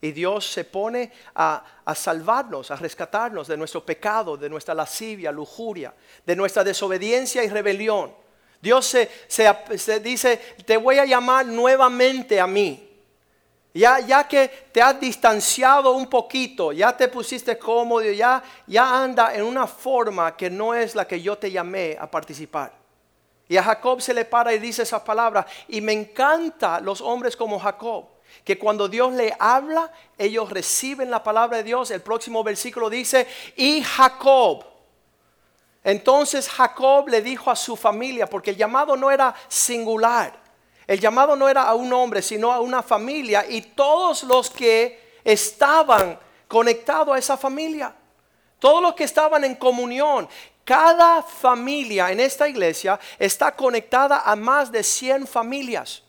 [0.01, 5.31] Y Dios se pone a, a, salvarnos, a rescatarnos de nuestro pecado, de nuestra lascivia,
[5.31, 5.95] lujuria,
[6.27, 8.22] de nuestra desobediencia y rebelión.
[8.63, 12.89] Dios se, se, dice, te voy a llamar nuevamente a mí.
[13.75, 19.35] Ya, ya que te has distanciado un poquito, ya te pusiste cómodo, ya, ya anda
[19.35, 22.73] en una forma que no es la que yo te llamé a participar.
[23.49, 25.47] Y a Jacob se le para y dice esas palabras.
[25.67, 28.07] Y me encanta los hombres como Jacob,
[28.45, 31.91] que cuando Dios le habla, ellos reciben la palabra de Dios.
[31.91, 34.72] El próximo versículo dice, y Jacob
[35.85, 40.39] entonces Jacob le dijo a su familia, porque el llamado no era singular,
[40.87, 45.19] el llamado no era a un hombre, sino a una familia y todos los que
[45.25, 47.95] estaban conectados a esa familia,
[48.59, 50.29] todos los que estaban en comunión,
[50.65, 56.03] cada familia en esta iglesia está conectada a más de 100 familias.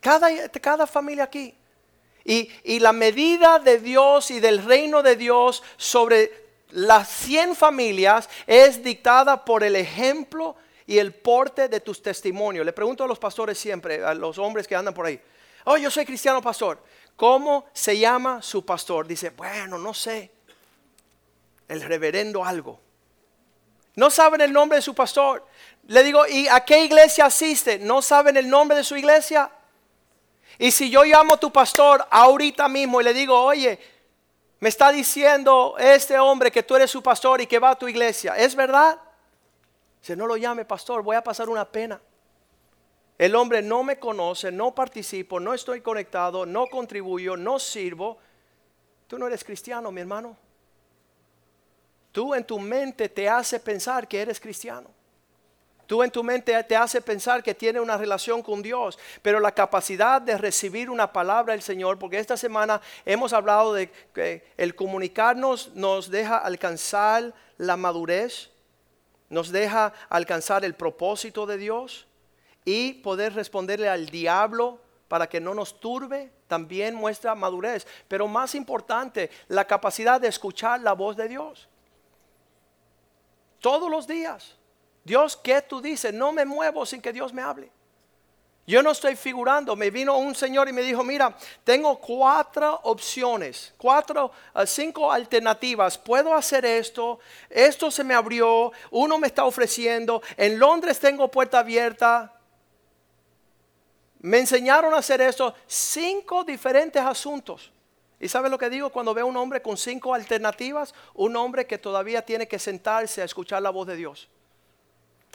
[0.00, 1.54] Cada, cada familia aquí.
[2.24, 6.45] Y, y la medida de Dios y del reino de Dios sobre
[6.76, 12.66] las 100 familias es dictada por el ejemplo y el porte de tus testimonios.
[12.66, 15.18] Le pregunto a los pastores siempre, a los hombres que andan por ahí,
[15.64, 16.82] oh, yo soy cristiano pastor,
[17.16, 19.06] ¿cómo se llama su pastor?
[19.06, 20.30] Dice, bueno, no sé,
[21.66, 22.78] el reverendo algo.
[23.94, 25.46] No saben el nombre de su pastor.
[25.86, 27.78] Le digo, ¿y a qué iglesia asiste?
[27.78, 29.50] ¿No saben el nombre de su iglesia?
[30.58, 33.78] Y si yo llamo a tu pastor ahorita mismo y le digo, oye,
[34.58, 37.88] me está diciendo este hombre que tú eres su pastor y que va a tu
[37.88, 38.36] iglesia.
[38.36, 38.98] ¿Es verdad?
[40.00, 42.00] Si no lo llame pastor, voy a pasar una pena.
[43.18, 48.18] El hombre no me conoce, no participo, no estoy conectado, no contribuyo, no sirvo.
[49.06, 50.36] Tú no eres cristiano, mi hermano.
[52.12, 54.90] Tú en tu mente te hace pensar que eres cristiano.
[55.86, 59.52] Tú en tu mente te hace pensar que tiene una relación con Dios, pero la
[59.52, 64.74] capacidad de recibir una palabra del Señor, porque esta semana hemos hablado de que el
[64.74, 68.50] comunicarnos nos deja alcanzar la madurez,
[69.28, 72.06] nos deja alcanzar el propósito de Dios
[72.64, 78.56] y poder responderle al diablo para que no nos turbe, también muestra madurez, pero más
[78.56, 81.68] importante, la capacidad de escuchar la voz de Dios.
[83.60, 84.55] Todos los días.
[85.06, 86.12] Dios, ¿qué tú dices?
[86.12, 87.70] No me muevo sin que Dios me hable.
[88.66, 89.76] Yo no estoy figurando.
[89.76, 95.96] Me vino un señor y me dijo, mira, tengo cuatro opciones, cuatro, eh, cinco alternativas.
[95.96, 101.60] Puedo hacer esto, esto se me abrió, uno me está ofreciendo, en Londres tengo puerta
[101.60, 102.32] abierta.
[104.18, 107.70] Me enseñaron a hacer esto, cinco diferentes asuntos.
[108.18, 110.96] ¿Y sabe lo que digo cuando veo un hombre con cinco alternativas?
[111.14, 114.28] Un hombre que todavía tiene que sentarse a escuchar la voz de Dios.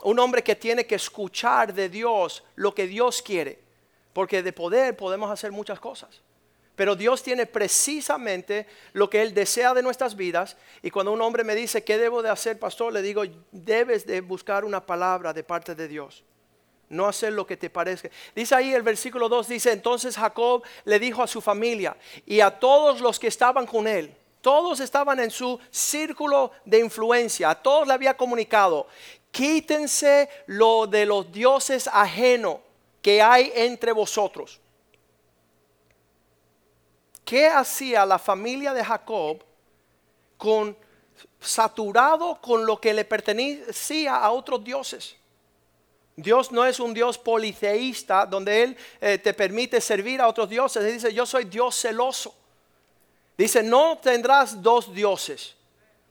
[0.02, 3.58] Un hombre que tiene que escuchar de Dios lo que Dios quiere.
[4.12, 6.20] Porque de poder podemos hacer muchas cosas.
[6.74, 10.56] Pero Dios tiene precisamente lo que Él desea de nuestras vidas.
[10.82, 12.92] Y cuando un hombre me dice, ¿qué debo de hacer, pastor?
[12.92, 16.24] Le digo, debes de buscar una palabra de parte de Dios.
[16.88, 18.10] No hacer lo que te parezca.
[18.34, 22.50] Dice ahí el versículo 2, dice, entonces Jacob le dijo a su familia y a
[22.50, 27.86] todos los que estaban con él, todos estaban en su círculo de influencia, a todos
[27.86, 28.88] le había comunicado,
[29.32, 32.58] quítense lo de los dioses ajenos
[33.00, 34.60] que hay entre vosotros.
[37.24, 39.42] ¿Qué hacía la familia de Jacob
[40.36, 40.76] con
[41.40, 45.16] saturado con lo que le pertenecía a otros dioses?
[46.14, 50.84] Dios no es un Dios policeísta donde Él eh, te permite servir a otros dioses.
[50.84, 52.34] Él dice, yo soy Dios celoso.
[53.36, 55.56] Dice, no tendrás dos dioses,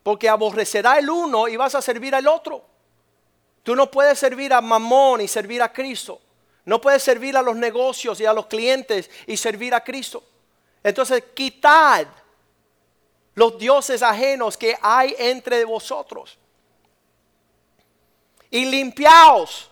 [0.01, 2.70] porque aborrecerá el uno y vas a servir al otro.
[3.63, 6.19] Tú no puedes servir a Mamón y servir a Cristo.
[6.65, 10.23] No puedes servir a los negocios y a los clientes y servir a Cristo.
[10.83, 12.07] Entonces, quitad
[13.35, 16.37] los dioses ajenos que hay entre vosotros.
[18.49, 19.69] Y limpiaos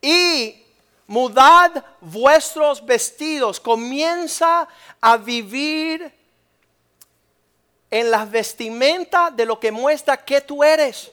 [0.00, 0.64] y
[1.06, 3.60] mudad vuestros vestidos.
[3.60, 4.68] Comienza
[5.00, 6.12] a vivir
[7.90, 11.12] en las vestimentas de lo que muestra que tú eres.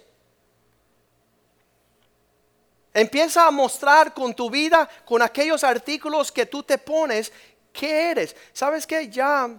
[2.96, 7.30] Empieza a mostrar con tu vida, con aquellos artículos que tú te pones,
[7.74, 8.34] qué eres.
[8.54, 9.54] ¿Sabes que Ya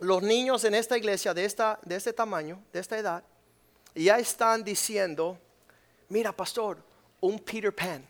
[0.00, 3.24] los niños en esta iglesia de, esta, de este tamaño, de esta edad,
[3.94, 5.38] ya están diciendo,
[6.10, 6.76] mira pastor,
[7.22, 8.06] un Peter Pan.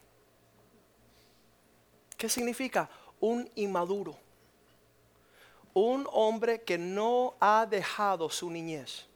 [2.16, 2.90] ¿Qué significa?
[3.20, 4.16] Un inmaduro.
[5.72, 9.06] Un hombre que no ha dejado su niñez.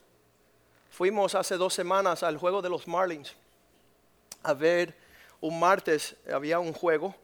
[0.88, 3.34] Fuimos hace dos semanas al juego de los Marlins
[4.42, 4.94] a ver
[5.40, 7.14] un martes, había un juego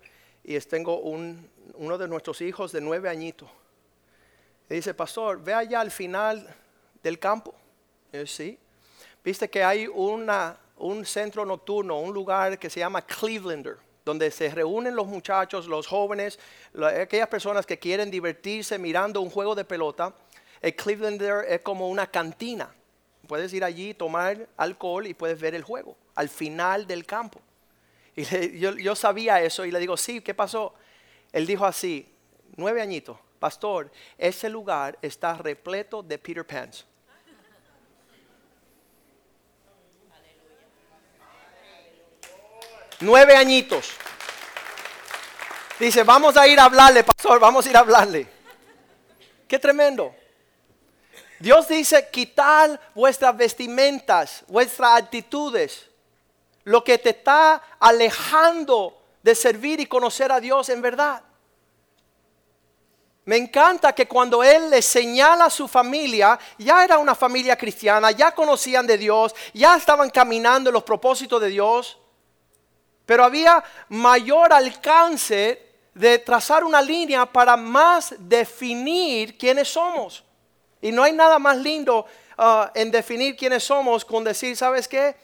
[0.43, 3.49] y tengo un, uno de nuestros hijos de nueve añitos.
[4.69, 6.55] Y dice, pastor, ve allá al final
[7.03, 7.55] del campo.
[8.13, 8.59] Y sí.
[9.25, 14.49] Viste que hay una, un centro nocturno, un lugar que se llama Clevelander, donde se
[14.51, 16.39] reúnen los muchachos, los jóvenes,
[16.81, 20.15] aquellas personas que quieren divertirse mirando un juego de pelota.
[20.61, 22.73] El Clevelander es como una cantina.
[23.27, 27.41] Puedes ir allí, tomar alcohol y puedes ver el juego al final del campo.
[28.15, 28.25] Y
[28.59, 30.75] yo, yo sabía eso y le digo, sí, ¿qué pasó?
[31.33, 32.11] Él dijo así,
[32.57, 36.87] nueve añitos, pastor, ese lugar está repleto de Peter Pans.
[43.01, 43.93] Nueve añitos.
[45.79, 48.27] Dice, vamos a ir a hablarle, pastor, vamos a ir a hablarle.
[49.47, 50.15] Qué tremendo.
[51.39, 55.87] Dios dice, quitar vuestras vestimentas, vuestras actitudes,
[56.65, 61.23] lo que te está alejando de servir y conocer a Dios en verdad.
[63.27, 68.13] Me encanta que cuando Él le señala a su familia, ya era una familia cristiana,
[68.13, 71.99] ya conocían de Dios, ya estaban caminando en los propósitos de Dios,
[73.05, 80.23] pero había mayor alcance de trazar una línea para más definir quiénes somos.
[80.81, 82.07] Y no hay nada más lindo
[82.39, 85.17] uh, en definir quiénes somos con decir, ¿sabes qué?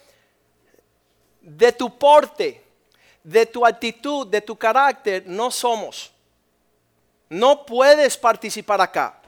[1.41, 2.63] De tu porte,
[3.23, 6.13] de tu actitud, de tu carácter, no somos.
[7.29, 9.23] No puedes participar acá.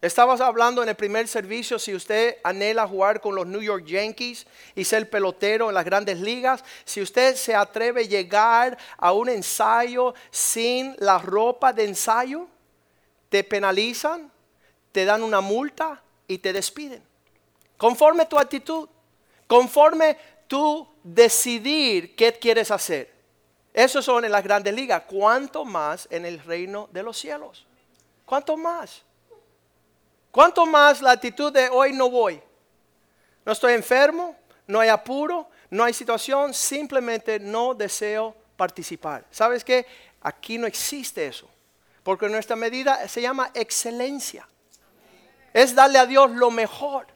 [0.00, 4.46] Estabas hablando en el primer servicio si usted anhela jugar con los New York Yankees
[4.74, 9.28] y ser pelotero en las grandes ligas, si usted se atreve a llegar a un
[9.28, 12.46] ensayo sin la ropa de ensayo,
[13.28, 14.32] te penalizan,
[14.92, 17.02] te dan una multa y te despiden.
[17.76, 18.88] Conforme tu actitud,
[19.46, 23.12] conforme tú decidir qué quieres hacer.
[23.72, 25.02] Eso son en las grandes ligas.
[25.06, 27.66] ¿Cuánto más en el reino de los cielos?
[28.26, 29.02] ¿Cuánto más?
[30.30, 32.40] ¿Cuánto más la actitud de hoy no voy?
[33.44, 39.24] No estoy enfermo, no hay apuro, no hay situación, simplemente no deseo participar.
[39.30, 39.86] ¿Sabes qué?
[40.20, 41.48] Aquí no existe eso.
[42.02, 44.46] Porque nuestra medida se llama excelencia
[45.52, 47.06] es darle a Dios lo mejor.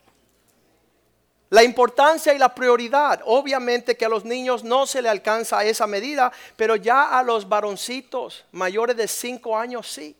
[1.50, 3.20] La importancia y la prioridad.
[3.24, 7.48] Obviamente que a los niños no se le alcanza esa medida, pero ya a los
[7.48, 10.16] varoncitos mayores de 5 años sí.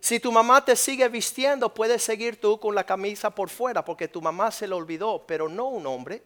[0.00, 4.08] Si tu mamá te sigue vistiendo, puedes seguir tú con la camisa por fuera, porque
[4.08, 6.22] tu mamá se lo olvidó, pero no un hombre.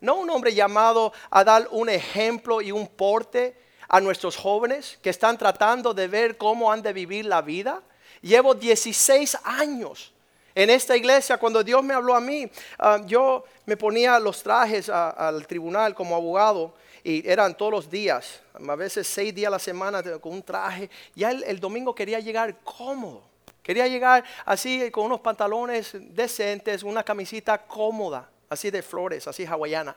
[0.00, 3.54] No un hombre llamado a dar un ejemplo y un porte
[3.86, 7.82] a nuestros jóvenes que están tratando de ver cómo han de vivir la vida.
[8.22, 10.12] Llevo 16 años
[10.54, 11.38] en esta iglesia.
[11.38, 16.14] Cuando Dios me habló a mí, ah, yo me ponía los trajes al tribunal como
[16.14, 20.42] abogado y eran todos los días, a veces seis días a la semana con un
[20.42, 20.90] traje.
[21.14, 23.22] Ya el, el domingo quería llegar cómodo.
[23.62, 29.96] Quería llegar así con unos pantalones decentes, una camisita cómoda, así de flores, así hawaiana.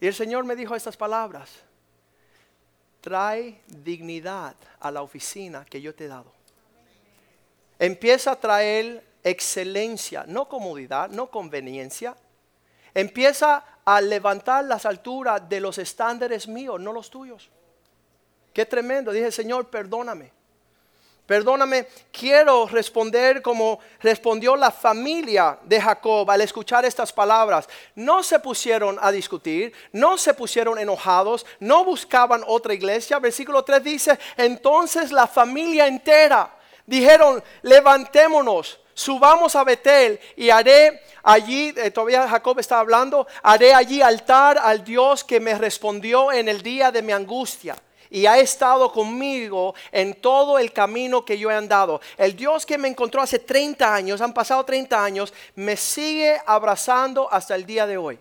[0.00, 1.50] Y el Señor me dijo estas palabras,
[3.00, 6.37] trae dignidad a la oficina que yo te he dado
[7.78, 12.16] empieza a traer excelencia, no comodidad, no conveniencia.
[12.94, 17.50] Empieza a levantar las alturas de los estándares míos, no los tuyos.
[18.52, 19.12] Qué tremendo.
[19.12, 20.32] Dije, Señor, perdóname.
[21.28, 27.68] Perdóname, quiero responder como respondió la familia de Jacob al escuchar estas palabras.
[27.94, 33.18] No se pusieron a discutir, no se pusieron enojados, no buscaban otra iglesia.
[33.18, 36.57] Versículo 3 dice, entonces la familia entera
[36.88, 44.00] dijeron, levantémonos, subamos a Betel y haré allí, eh, todavía Jacob está hablando, haré allí
[44.00, 47.76] altar al Dios que me respondió en el día de mi angustia
[48.10, 52.00] y ha estado conmigo en todo el camino que yo he andado.
[52.16, 57.30] El Dios que me encontró hace 30 años, han pasado 30 años, me sigue abrazando
[57.30, 58.18] hasta el día de hoy.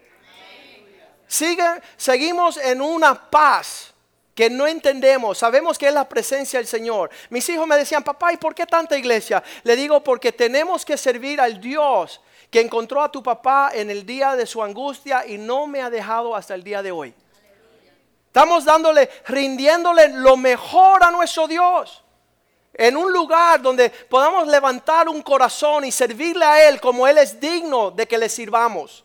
[1.26, 1.64] Sigue,
[1.96, 3.94] seguimos en una paz
[4.38, 7.10] que no entendemos, sabemos que es la presencia del Señor.
[7.32, 9.44] Mis hijos me decían, papá, ¿y por qué tanta iglesia?
[9.64, 12.22] Le digo, porque tenemos que servir al Dios
[12.52, 15.90] que encontró a tu papá en el día de su angustia y no me ha
[15.90, 17.16] dejado hasta el día de hoy.
[18.28, 22.04] Estamos dándole, rindiéndole lo mejor a nuestro Dios.
[22.76, 27.40] En un lugar donde podamos levantar un corazón y servirle a Él como Él es
[27.40, 29.04] digno de que le sirvamos.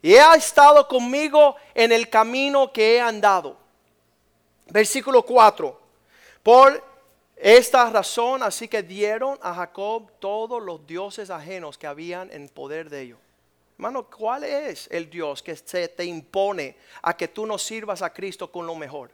[0.00, 3.67] y ha estado conmigo en el camino que he andado.
[4.70, 5.80] Versículo 4.
[6.42, 6.82] Por
[7.36, 12.90] esta razón, así que dieron a Jacob todos los dioses ajenos que habían en poder
[12.90, 13.18] de ellos.
[13.76, 18.12] Hermano, ¿cuál es el Dios que se te impone a que tú no sirvas a
[18.12, 19.12] Cristo con lo mejor?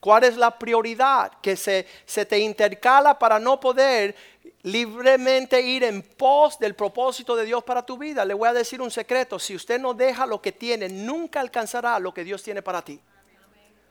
[0.00, 4.16] ¿Cuál es la prioridad que se, se te intercala para no poder
[4.62, 8.24] libremente ir en pos del propósito de Dios para tu vida?
[8.24, 11.98] Le voy a decir un secreto, si usted no deja lo que tiene, nunca alcanzará
[12.00, 12.98] lo que Dios tiene para ti.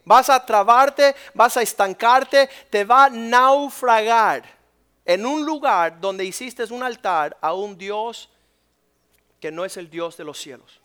[0.10, 4.44] Vas a trabarte, vas a estancarte, te va a naufragar
[5.06, 8.30] en un lugar donde hiciste un altar a un Dios
[9.40, 10.82] que no es el Dios de los cielos,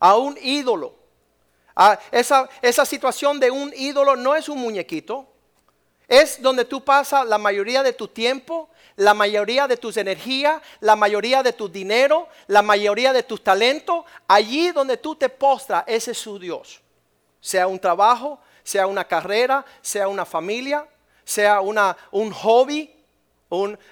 [0.00, 1.06] a un ídolo
[1.78, 5.28] Ah, esa, esa situación de un ídolo no es un muñequito.
[6.08, 10.96] Es donde tú pasas la mayoría de tu tiempo, la mayoría de tus energías, la
[10.96, 14.06] mayoría de tu dinero, la mayoría de tus talentos.
[14.26, 16.80] Allí donde tú te postras, ese es su Dios.
[17.40, 20.88] Sea un trabajo, sea una carrera, sea una familia,
[21.24, 22.92] sea una, un hobby.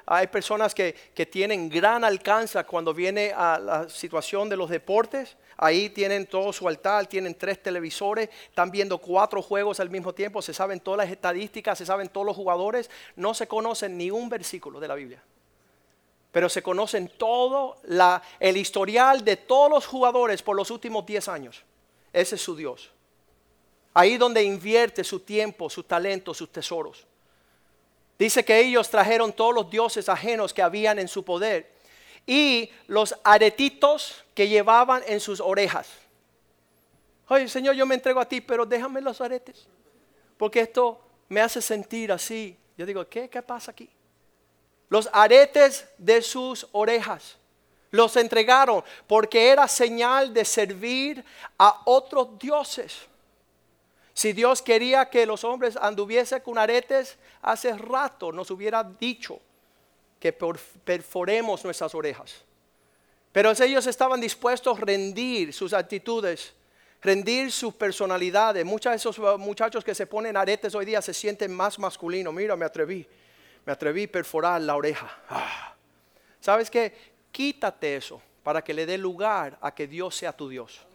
[0.05, 5.37] hay personas que, que tienen gran alcance cuando viene a la situación de los deportes.
[5.57, 10.43] Ahí tienen todo su altar, tienen tres televisores, están viendo cuatro juegos al mismo tiempo,
[10.43, 14.29] se saben todas las estadísticas, se saben todos los jugadores, no se conocen ni un
[14.29, 15.23] versículo de la Biblia.
[16.33, 17.77] Pero se conocen todo
[18.41, 21.63] el historial de todos los jugadores por los últimos 10 años.
[22.13, 22.94] Ese es su Dios.
[23.95, 27.07] Ahí donde invierte su tiempo, su talento, sus tesoros.
[28.19, 31.73] Dice que ellos trajeron todos los dioses ajenos que habían en su poder
[32.27, 35.89] y los aretitos que llevaban en sus orejas.
[37.29, 39.67] Oye, Señor, yo me entrego a ti, pero déjame los aretes,
[40.37, 42.57] porque esto me hace sentir así.
[42.77, 43.89] Yo digo, ¿qué, qué pasa aquí?
[44.89, 47.37] Los aretes de sus orejas
[47.91, 51.25] los entregaron porque era señal de servir
[51.59, 53.07] a otros dioses.
[54.15, 59.41] Si Dios quería que los hombres anduviesen con aretes, hace rato nos hubiera dicho
[60.21, 62.45] que perforemos nuestras orejas.
[63.33, 66.55] Pero ellos estaban dispuestos a rendir sus actitudes,
[67.03, 68.65] rendir sus personalidades.
[68.65, 72.33] Muchos de esos muchachos que se ponen aretes hoy día se sienten más masculinos.
[72.33, 73.05] Mira, me atreví,
[73.67, 75.11] me atreví a perforar la oreja.
[75.29, 75.75] Ah.
[76.41, 76.95] ¿Sabes qué?
[77.33, 80.87] Quítate eso para que le dé lugar a que Dios sea tu Dios.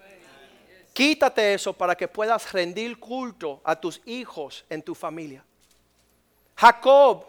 [0.93, 5.45] Quítate eso para que puedas rendir culto a tus hijos en tu familia.
[6.55, 7.25] Jacob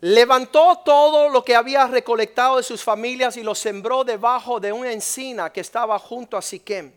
[0.00, 4.92] levantó todo lo que había recolectado de sus familias y lo sembró debajo de una
[4.92, 6.92] encina que estaba junto a Siquem.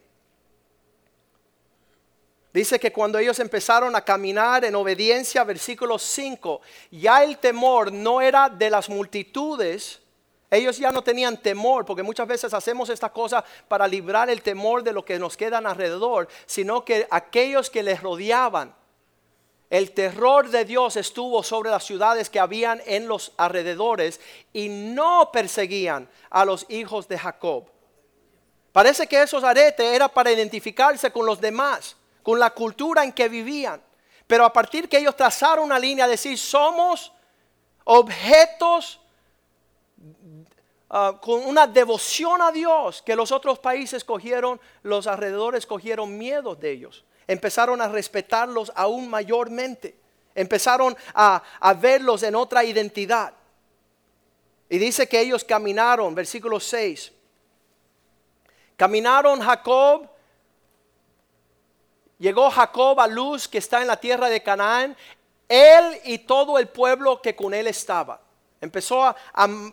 [2.54, 6.60] Dice que cuando ellos empezaron a caminar en obediencia, versículo 5,
[6.92, 10.01] ya el temor no era de las multitudes,
[10.52, 14.84] ellos ya no tenían temor, porque muchas veces hacemos esta cosa para librar el temor
[14.84, 18.76] de lo que nos quedan alrededor, sino que aquellos que les rodeaban,
[19.70, 24.20] el terror de Dios estuvo sobre las ciudades que habían en los alrededores
[24.52, 27.72] y no perseguían a los hijos de Jacob.
[28.74, 33.30] Parece que esos aretes era para identificarse con los demás, con la cultura en que
[33.30, 33.82] vivían.
[34.28, 37.14] Pero a partir que ellos trazaron una línea, decir, somos
[37.86, 39.01] objetos
[40.92, 46.56] ah, con una devoción a Dios que los otros países cogieron, los alrededores cogieron miedo
[46.56, 49.96] de ellos empezaron a respetarlos aún mayormente.
[50.36, 51.42] Empezaron a,
[51.80, 53.34] verlos en otra identidad.
[54.70, 57.12] Y dice que ellos caminaron, versículo 6.
[58.76, 60.10] Caminaron Jacob,
[62.18, 64.96] llegó Jacob a Luz que está en la tierra de Canaán,
[65.48, 68.22] él y todo el pueblo que con él estaba.
[68.62, 69.16] Empezó a,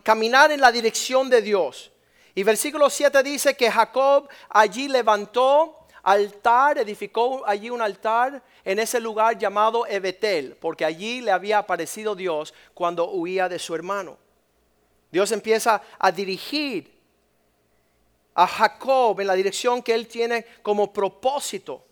[0.03, 1.93] caminar en la dirección de Dios.
[2.34, 8.99] Y versículo 7 dice que Jacob allí levantó altar, edificó allí un altar en ese
[8.99, 14.16] lugar llamado Ebetel, porque allí le había aparecido Dios cuando huía de su hermano.
[15.11, 16.99] Dios empieza a dirigir
[18.34, 21.84] a Jacob en la dirección que él tiene como propósito.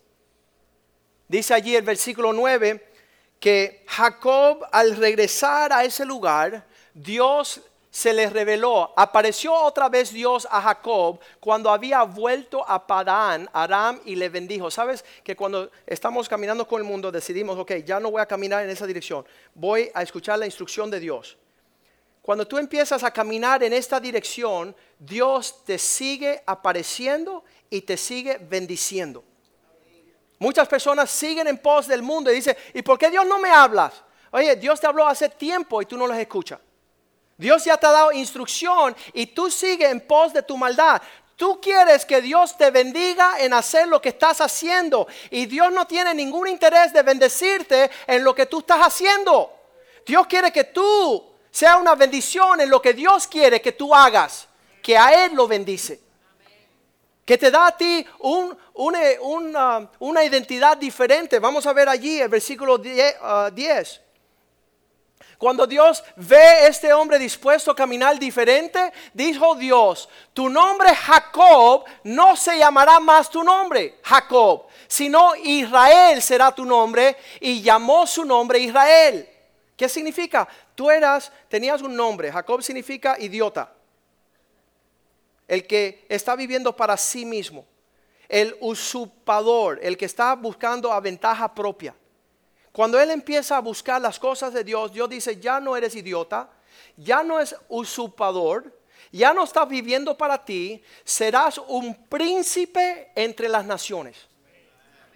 [1.27, 2.87] Dice allí el versículo 9
[3.39, 6.65] que Jacob al regresar a ese lugar,
[6.97, 13.47] Dios se les reveló, apareció otra vez Dios a Jacob cuando había vuelto a Padán,
[13.53, 14.69] Aram, y le bendijo.
[14.71, 18.63] Sabes que cuando estamos caminando con el mundo decidimos, ok, ya no voy a caminar
[18.63, 21.37] en esa dirección, voy a escuchar la instrucción de Dios.
[22.21, 28.37] Cuando tú empiezas a caminar en esta dirección, Dios te sigue apareciendo y te sigue
[28.37, 29.23] bendiciendo.
[30.39, 33.49] Muchas personas siguen en pos del mundo y dicen, ¿y por qué Dios no me
[33.49, 34.03] hablas?
[34.31, 36.59] Oye, Dios te habló hace tiempo y tú no los escuchas.
[37.37, 41.01] Dios ya te ha dado instrucción y tú sigues en pos de tu maldad.
[41.35, 45.07] Tú quieres que Dios te bendiga en hacer lo que estás haciendo.
[45.29, 49.53] Y Dios no tiene ningún interés de bendecirte en lo que tú estás haciendo.
[50.03, 54.47] Dios quiere que tú sea una bendición en lo que Dios quiere que tú hagas.
[54.81, 56.01] Que a Él lo bendice.
[57.23, 61.37] Que te da a ti un, una, una, identidad diferente.
[61.37, 64.01] Vamos a ver allí el versículo 10.
[65.37, 71.85] Cuando Dios ve a este hombre dispuesto a caminar diferente, dijo Dios, tu nombre Jacob
[72.03, 78.25] no se llamará más tu nombre Jacob, sino Israel será tu nombre y llamó su
[78.25, 79.29] nombre Israel.
[79.75, 80.47] ¿Qué significa?
[80.73, 83.71] Tú eras, tenías un nombre, Jacob significa idiota,
[85.47, 87.63] el que está viviendo para sí mismo,
[88.27, 91.93] el usurpador, el que está buscando a ventaja propia.
[92.77, 96.47] Cuando él empieza a buscar las cosas de Dios, Dios dice, ya no eres idiota,
[96.95, 98.71] ya no es usurpador,
[99.11, 104.15] ya no estás viviendo para ti, serás un príncipe entre las naciones.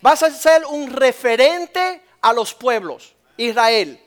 [0.01, 4.03] Vas a ser un referente a los pueblos, Israel,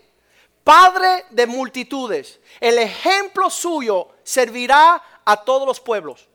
[0.64, 2.40] padre de multitudes.
[2.58, 6.26] El ejemplo suyo servirá a todos los pueblos.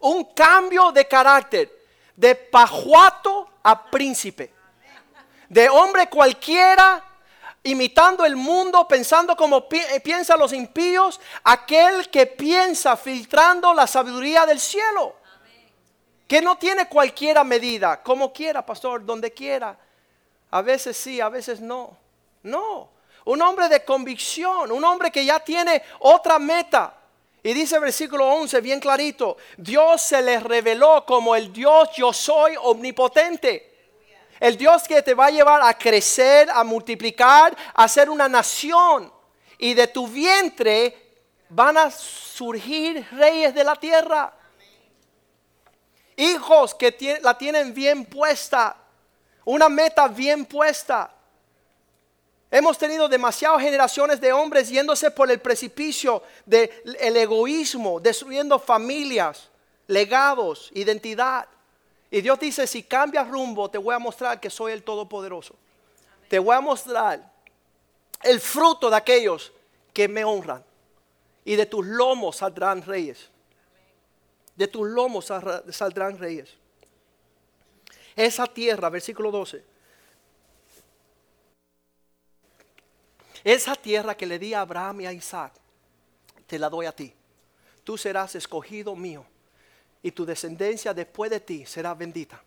[0.00, 1.70] Un cambio de carácter,
[2.16, 4.61] de pajuato a príncipe
[5.52, 7.04] de hombre cualquiera,
[7.62, 14.46] imitando el mundo, pensando como eh, piensan los impíos, aquel que piensa filtrando la sabiduría
[14.46, 15.14] del cielo.
[16.26, 19.76] Que no tiene cualquiera medida, como quiera, pastor, donde quiera.
[20.52, 21.98] A veces sí, a veces no.
[22.44, 22.88] No.
[23.26, 26.94] Un hombre de convicción, un hombre que ya tiene otra meta.
[27.42, 32.10] Y dice el versículo 11 bien clarito, Dios se le reveló como el Dios yo
[32.14, 33.71] soy omnipotente.
[34.42, 39.12] El Dios que te va a llevar a crecer, a multiplicar, a ser una nación.
[39.56, 40.96] Y de tu vientre
[41.48, 44.34] van a surgir reyes de la tierra.
[46.16, 48.76] Hijos que la tienen bien puesta.
[49.44, 51.14] Una meta bien puesta.
[52.50, 59.50] Hemos tenido demasiadas generaciones de hombres yéndose por el precipicio del egoísmo, destruyendo familias,
[59.86, 61.46] legados, identidad.
[62.12, 65.56] Y Dios dice, si cambias rumbo, te voy a mostrar que soy el Todopoderoso.
[66.28, 67.32] Te voy a mostrar
[68.22, 69.50] el fruto de aquellos
[69.94, 70.62] que me honran.
[71.42, 73.30] Y de tus lomos saldrán reyes.
[74.54, 75.32] De tus lomos
[75.70, 76.50] saldrán reyes.
[78.14, 79.64] Esa tierra, versículo 12.
[83.42, 85.54] Esa tierra que le di a Abraham y a Isaac,
[86.46, 87.14] te la doy a ti.
[87.84, 89.24] Tú serás escogido mío
[90.02, 92.42] y tu descendencia después de ti será bendita.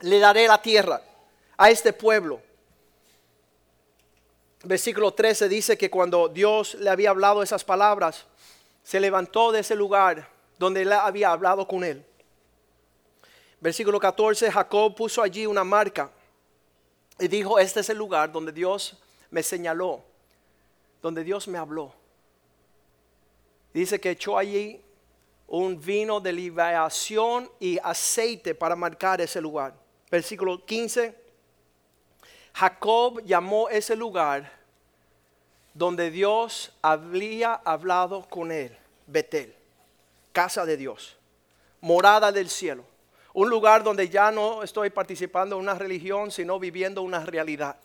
[0.00, 1.02] Le daré la tierra
[1.56, 2.40] a este pueblo.
[4.62, 8.26] Versículo 13 dice que cuando Dios le había hablado esas palabras,
[8.82, 12.04] se levantó de ese lugar donde él había hablado con él.
[13.60, 16.10] Versículo 14, Jacob puso allí una marca
[17.18, 18.96] y dijo, este es el lugar donde Dios
[19.30, 20.02] me señaló,
[21.02, 21.92] donde Dios me habló.
[23.72, 24.82] Dice que echó allí
[25.50, 29.74] un vino de liberación y aceite para marcar ese lugar.
[30.08, 31.12] Versículo 15.
[32.54, 34.52] Jacob llamó ese lugar
[35.74, 38.76] donde Dios había hablado con él,
[39.06, 39.54] Betel,
[40.32, 41.16] casa de Dios,
[41.80, 42.84] morada del cielo,
[43.34, 47.76] un lugar donde ya no estoy participando en una religión, sino viviendo una realidad,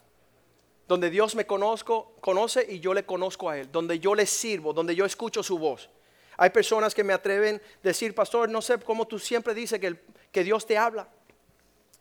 [0.88, 4.72] donde Dios me conozco, conoce y yo le conozco a él, donde yo le sirvo,
[4.72, 5.89] donde yo escucho su voz.
[6.38, 9.99] Hay personas que me atreven a decir, pastor, no sé cómo tú siempre dices que,
[10.31, 11.07] que Dios te habla.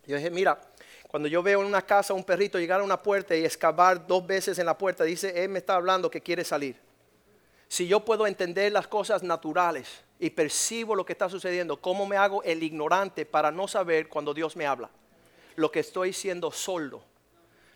[0.05, 0.59] Yo dije, mira,
[1.07, 4.25] cuando yo veo en una casa un perrito llegar a una puerta y excavar dos
[4.27, 6.77] veces en la puerta, dice, él me está hablando que quiere salir.
[7.67, 12.17] Si yo puedo entender las cosas naturales y percibo lo que está sucediendo, ¿cómo me
[12.17, 14.89] hago el ignorante para no saber cuando Dios me habla?
[15.55, 17.03] Lo que estoy siendo soldo.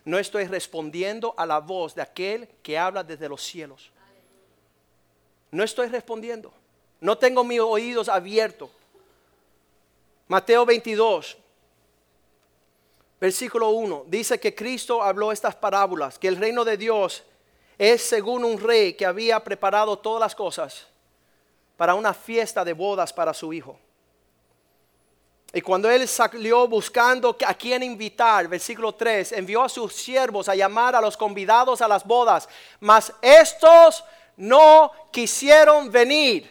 [0.04, 3.92] No estoy respondiendo a la voz de aquel que habla desde los cielos.
[5.50, 6.52] No estoy respondiendo.
[7.00, 8.70] No tengo mis oídos abiertos.
[10.28, 11.36] Mateo 22,
[13.20, 17.24] versículo 1, dice que Cristo habló estas parábolas, que el reino de Dios
[17.76, 20.86] es según un rey que había preparado todas las cosas
[21.76, 23.78] para una fiesta de bodas para su hijo.
[25.52, 30.54] Y cuando él salió buscando a quién invitar, versículo 3, envió a sus siervos a
[30.54, 32.48] llamar a los convidados a las bodas,
[32.78, 34.04] mas estos
[34.40, 36.50] no quisieron venir.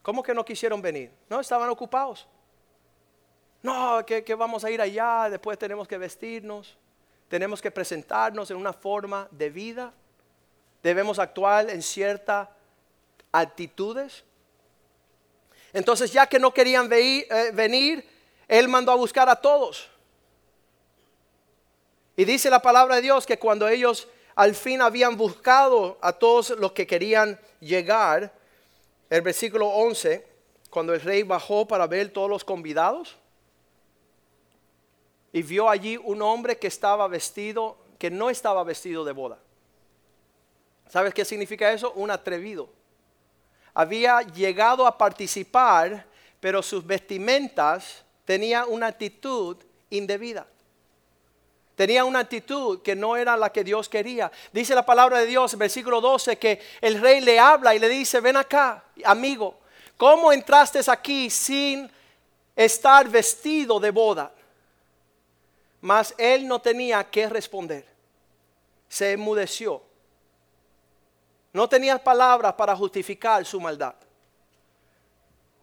[0.00, 1.10] ¿Cómo que no quisieron venir?
[1.28, 2.26] No, estaban ocupados.
[3.62, 6.78] No, que, vamos a ir allá, después tenemos que vestirnos,
[7.28, 9.92] tenemos que presentarnos en una forma de vida,
[10.84, 12.48] debemos actuar en ciertas
[13.32, 14.22] actitudes.
[15.72, 18.08] Entonces ya que no querían eh, venir,
[18.46, 19.90] él mandó a buscar a todos.
[22.16, 24.06] Y dice la palabra de Dios que cuando ellos
[24.38, 28.32] al fin habían buscado a todos los que querían llegar,
[29.10, 30.24] el versículo 11,
[30.70, 33.16] cuando el rey bajó para ver todos los convidados
[35.32, 39.40] y vio allí un hombre que estaba vestido, que no estaba vestido de boda.
[40.88, 41.90] ¿Sabes qué significa eso?
[41.96, 42.68] Un atrevido.
[43.74, 46.06] Había llegado a participar,
[46.38, 49.56] pero sus vestimentas tenían una actitud
[49.90, 50.46] indebida.
[51.78, 54.32] Tenía una actitud que no era la que Dios quería.
[54.52, 58.18] Dice la palabra de Dios, versículo 12, que el rey le habla y le dice,
[58.18, 59.60] ven acá, amigo,
[59.96, 61.88] ¿cómo entraste aquí sin
[62.56, 64.32] estar vestido de boda?
[65.80, 67.86] Mas él no tenía que responder.
[68.88, 69.80] Se enmudeció.
[71.52, 73.94] No tenía palabras para justificar su maldad.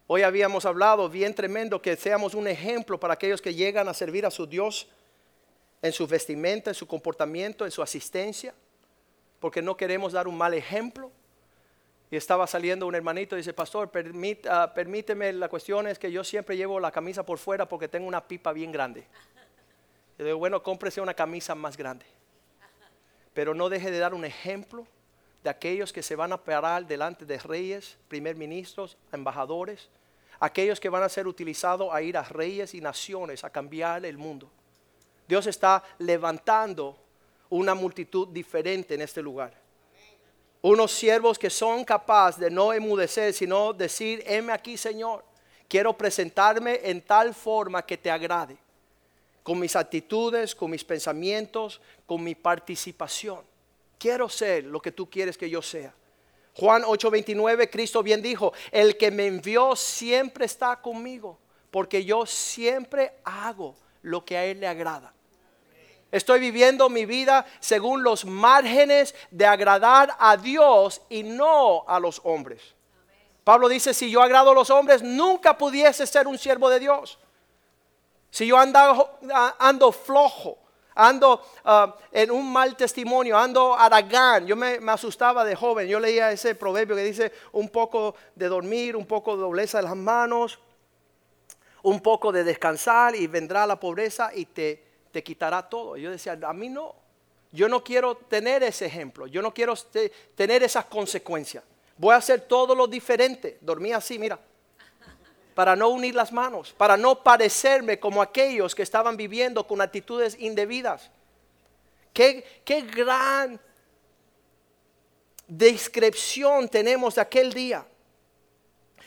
[0.07, 4.26] Hoy habíamos hablado bien tremendo que seamos un ejemplo para aquellos que llegan a servir
[4.26, 4.88] a su Dios
[5.82, 8.53] en su vestimenta, en su comportamiento, en su asistencia,
[9.39, 11.11] porque no queremos dar un mal ejemplo.
[12.11, 13.91] Y estaba saliendo un hermanito y dice, pastor,
[14.49, 18.07] ah, permíteme, la cuestión es que yo siempre llevo la camisa por fuera porque tengo
[18.07, 19.05] una pipa bien grande.
[20.17, 22.05] Yo digo, bueno, cómprese una camisa más grande.
[23.34, 24.88] Pero no deje de dar un ejemplo
[25.43, 29.89] de aquellos que se van a parar delante de reyes, primer ministros, embajadores,
[30.39, 34.17] aquellos que van a ser utilizados a ir a reyes y naciones a cambiar el
[34.17, 34.49] mundo.
[35.28, 36.97] Dios está levantando
[37.49, 39.53] una multitud diferente en este lugar.
[40.61, 45.23] Unos siervos que son capaces de no emudecer, sino decir, heme aquí Señor,
[45.67, 48.57] quiero presentarme en tal forma que te agrade,
[49.43, 53.41] con mis actitudes, con mis pensamientos, con mi participación.
[53.99, 55.93] Quiero ser lo que tú quieres que yo sea.
[56.55, 61.38] Juan 8:29, Cristo bien dijo, el que me envió siempre está conmigo,
[61.69, 65.14] porque yo siempre hago lo que a Él le agrada.
[66.16, 72.22] Estoy viviendo mi vida según los márgenes de agradar a Dios y no a los
[72.24, 72.61] hombres.
[73.43, 77.20] Pablo dice, si yo agrado a los hombres, nunca pudiese ser un siervo de Dios.
[78.30, 80.57] Si yo ando, flojo,
[80.93, 84.47] ando ah, en un mal testimonio, ando aragán.
[84.47, 85.86] Yo me, me, asustaba de joven.
[85.86, 89.84] Yo leía ese proverbio que dice un poco de dormir, un poco de dobleza de
[89.84, 90.59] las manos,
[91.84, 95.95] un poco de descansar y vendrá la pobreza y te te quitará todo.
[95.95, 96.93] Yo decía, a mí no.
[97.53, 99.28] Yo no quiero tener ese ejemplo.
[99.28, 99.74] Yo no quiero
[100.36, 101.63] tener esas consecuencias.
[101.95, 103.57] Voy a hacer todo lo diferente.
[103.61, 104.38] Dormí así, mira.
[105.53, 106.74] Para no unir las manos.
[106.74, 111.09] Para no parecerme como aquellos que estaban viviendo con actitudes indebidas.
[112.11, 113.57] Qué, qué gran
[115.47, 117.86] descripción tenemos de aquel día.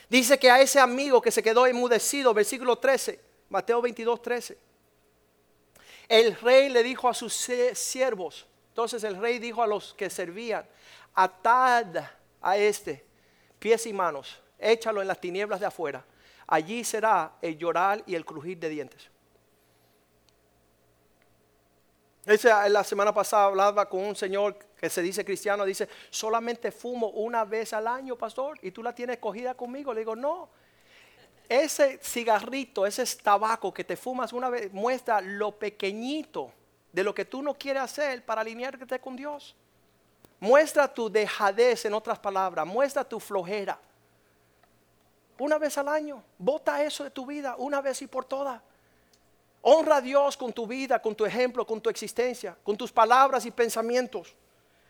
[0.09, 4.68] Dice que a ese amigo que se quedó enmudecido, versículo 13, Mateo 22, 13
[6.09, 7.33] el rey le dijo a sus
[7.73, 10.65] siervos, entonces el rey dijo a los que servían,
[11.13, 12.03] atad
[12.41, 13.05] a este
[13.59, 16.03] pies y manos, échalo en las tinieblas de afuera.
[16.47, 19.09] Allí será el llorar y el crujir de dientes.
[22.69, 27.45] la semana pasada hablaba con un señor que se dice cristiano, dice, solamente fumo una
[27.45, 29.93] vez al año, pastor, y tú la tienes cogida conmigo.
[29.93, 30.49] Le digo, no,
[31.49, 36.53] ese cigarrito, ese tabaco que te fumas una vez, muestra lo pequeñito
[36.93, 39.55] de lo que tú no quieres hacer para alinearte con Dios.
[40.39, 43.79] Muestra tu dejadez, en otras palabras, muestra tu flojera.
[45.39, 48.61] Una vez al año, bota eso de tu vida, una vez y por todas.
[49.61, 53.45] Honra a Dios con tu vida, con tu ejemplo, con tu existencia, con tus palabras
[53.45, 54.35] y pensamientos.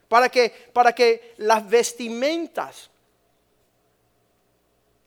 [0.07, 2.89] Para que, para que las vestimentas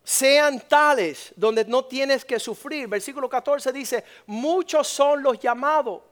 [0.05, 2.89] sean tales donde no tienes que sufrir.
[2.89, 6.03] Versículo 14 dice, muchos son los llamados,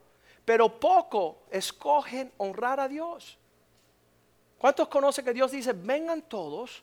[0.44, 3.36] pero pocos escogen honrar a Dios.
[4.58, 6.82] ¿Cuántos conocen que Dios dice, vengan todos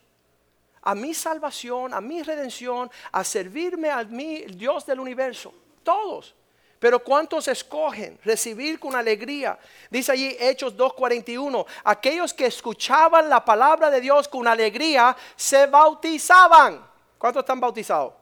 [0.82, 5.54] a mi salvación, a mi redención, a servirme a mí, Dios del universo?
[5.82, 6.34] Todos.
[6.78, 9.58] Pero ¿cuántos escogen recibir con alegría?
[9.90, 16.87] Dice allí Hechos 2.41, aquellos que escuchaban la palabra de Dios con alegría se bautizaban.
[17.18, 18.14] ¿Cuántos están bautizados?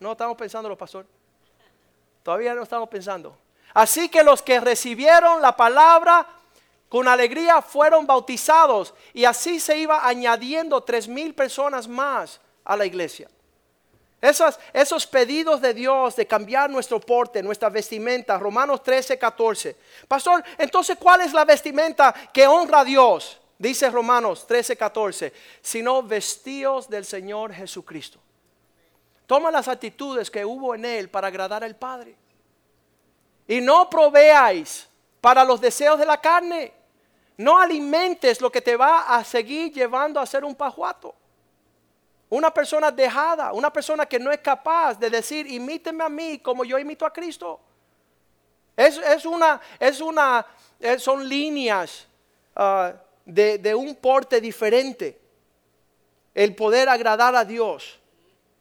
[0.00, 1.08] No estamos pensando los pastores.
[2.22, 3.36] Todavía no estamos pensando.
[3.72, 6.26] Así que los que recibieron la palabra
[6.88, 12.84] con alegría fueron bautizados y así se iba añadiendo tres mil personas más a la
[12.84, 13.28] iglesia.
[14.20, 19.76] Esos, esos pedidos de Dios de cambiar nuestro porte, nuestra vestimenta, Romanos 13, 14.
[20.06, 23.40] Pastor, entonces, ¿cuál es la vestimenta que honra a Dios?
[23.56, 25.32] Dice Romanos 13, 14.
[25.62, 28.18] Sino vestidos del Señor Jesucristo.
[29.30, 32.16] Toma las actitudes que hubo en él para agradar al Padre.
[33.46, 34.88] Y no proveáis
[35.20, 36.72] para los deseos de la carne.
[37.36, 41.14] No alimentes lo que te va a seguir llevando a ser un pajuato.
[42.28, 46.64] Una persona dejada, una persona que no es capaz de decir, imíteme a mí como
[46.64, 47.60] yo imito a Cristo.
[48.76, 50.44] Es, una, es una,
[50.80, 52.04] eh, son líneas
[52.56, 55.20] ah, de, de un porte diferente.
[56.34, 57.99] El poder agradar a Dios.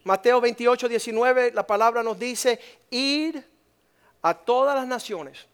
[0.09, 3.47] Mateo 28, 19, la palabra nos dice, ir
[4.23, 5.45] a todas las naciones,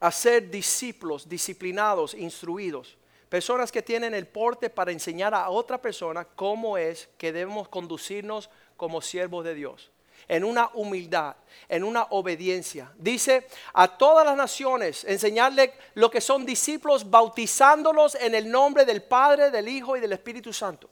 [0.00, 6.24] a ser discípulos, disciplinados, instruidos Personas que tienen el porte para enseñar a otra persona
[6.24, 9.90] cómo es que debemos conducirnos como siervos de Dios.
[10.28, 11.36] En una humildad,
[11.68, 12.90] en una obediencia.
[12.96, 19.02] Dice a todas las naciones, enseñarle lo que son discípulos, bautizándolos en el nombre del
[19.02, 20.88] Padre, del Hijo y del Espíritu Santo.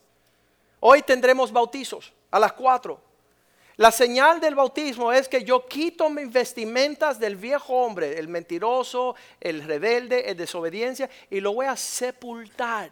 [0.80, 3.00] Hoy tendremos bautizos a las cuatro.
[3.76, 9.14] La señal del bautismo es que yo quito mis vestimentas del viejo hombre, el mentiroso,
[9.38, 12.90] el rebelde, el desobediencia, y lo voy a sepultar.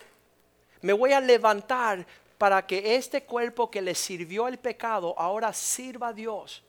[0.82, 2.06] Me voy a levantar
[2.36, 6.62] para que este cuerpo que le sirvió el pecado ahora sirva a Dios.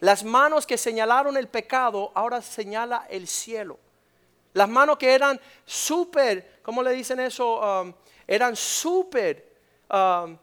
[0.00, 3.78] Las manos que señalaron el pecado ahora señala el cielo.
[4.54, 7.60] Las manos que eran súper, ¿cómo le dicen eso?
[7.60, 7.94] Um,
[8.26, 9.46] eran súper
[9.88, 10.36] um,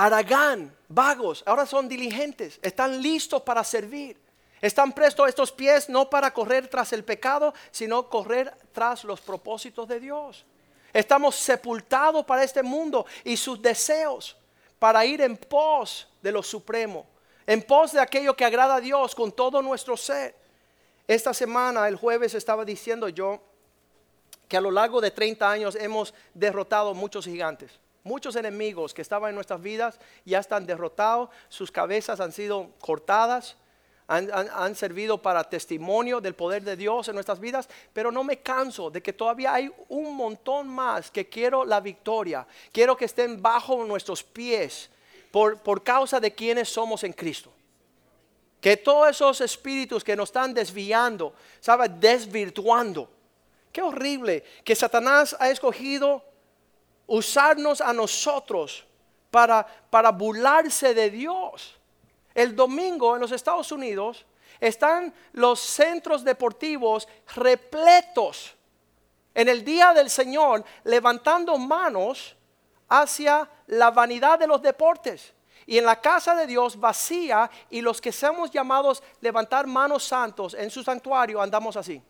[0.00, 4.16] Aragán, vagos, ahora son diligentes, están listos para servir.
[4.60, 9.88] Están prestos estos pies no para correr tras el pecado, sino correr tras los propósitos
[9.88, 10.46] de Dios.
[10.92, 14.36] Estamos sepultados para este mundo y sus deseos
[14.78, 17.04] para ir en pos de lo supremo,
[17.44, 20.36] en pos de aquello que agrada a Dios con todo nuestro ser.
[21.08, 23.40] Esta semana, el jueves, estaba diciendo yo
[24.46, 27.80] que a lo largo de 30 años hemos derrotado muchos gigantes.
[28.08, 33.58] Muchos enemigos que estaban en nuestras vidas ya están derrotados, sus cabezas han sido cortadas,
[34.06, 38.90] han, servido para testimonio del poder de Dios en nuestras vidas, pero no me canso
[38.90, 43.84] de que todavía hay un montón más que quiero la victoria, quiero que estén bajo
[43.84, 44.88] nuestros pies
[45.30, 47.52] por, por causa de quienes somos en Cristo.
[48.58, 51.90] Que todos esos espíritus que nos están desviando, ¿sabe?
[51.90, 53.10] Desvirtuando.
[53.70, 56.24] Qué horrible que Satanás ha escogido
[57.08, 58.84] usarnos a nosotros
[59.30, 61.74] para, para burlarse de Dios.
[62.34, 64.24] El domingo en los Estados Unidos
[64.60, 68.54] están los centros deportivos repletos
[69.34, 72.36] en el día del Señor levantando manos
[72.88, 75.32] hacia la vanidad de los deportes.
[75.66, 80.54] Y en la casa de Dios vacía y los que somos llamados levantar manos santos
[80.54, 82.02] en su santuario andamos así.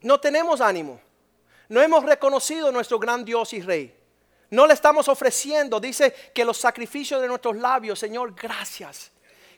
[0.00, 1.00] No tenemos ánimo.
[1.68, 3.94] No hemos reconocido nuestro gran Dios y Rey.
[4.50, 9.10] No le estamos ofreciendo, dice que los sacrificios de nuestros labios, Señor, gracias.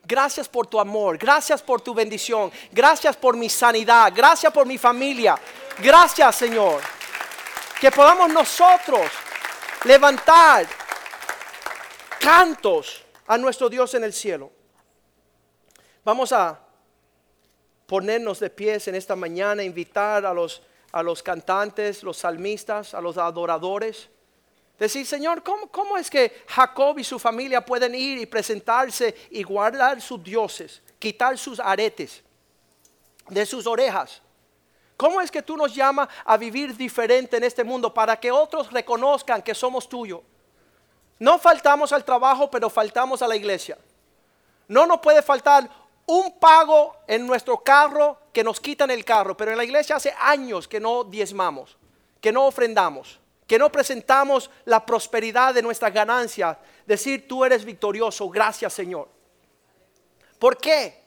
[0.05, 4.79] Gracias por tu amor, gracias por tu bendición, gracias por mi sanidad, gracias por mi
[4.79, 5.37] familia.
[5.79, 6.81] Gracias, Señor.
[7.81, 9.11] Que podamos nosotros
[9.85, 10.67] levantar
[12.21, 14.51] cantos a nuestro Dios en el cielo.
[16.05, 16.59] Vamos a
[17.87, 20.63] ponernos de pies en esta mañana, invitar a los
[20.93, 24.09] a los cantantes, los salmistas, a los adoradores.
[24.79, 30.01] Decir, Señor, ¿cómo, es que Jacob y su familia pueden ir y presentarse y guardar
[30.01, 32.23] sus dioses, quitar sus aretes
[33.29, 34.21] de sus orejas?
[34.97, 38.71] ¿Cómo es que tú nos llamas a vivir diferente en este mundo para que otros
[38.73, 40.21] reconozcan que somos tuyos?
[41.19, 43.79] No faltamos al trabajo, pero faltamos a la iglesia.
[44.69, 45.71] No nos puede faltar
[46.07, 50.15] un pago en nuestro carro que nos quitan el carro, pero en la iglesia hace
[50.19, 51.77] años que no diezmamos,
[52.21, 58.29] que no ofrendamos, que no presentamos la prosperidad de nuestras ganancias, decir tú eres victorioso,
[58.31, 59.09] gracias Señor.
[60.39, 61.03] ¿Por qué?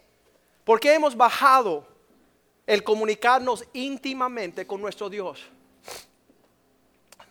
[0.66, 1.88] Porque hemos bajado
[2.68, 5.41] el comunicarnos íntimamente con nuestro Dios.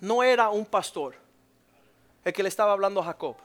[0.00, 1.16] No era un pastor
[2.24, 3.36] el que le estaba hablando a Jacob.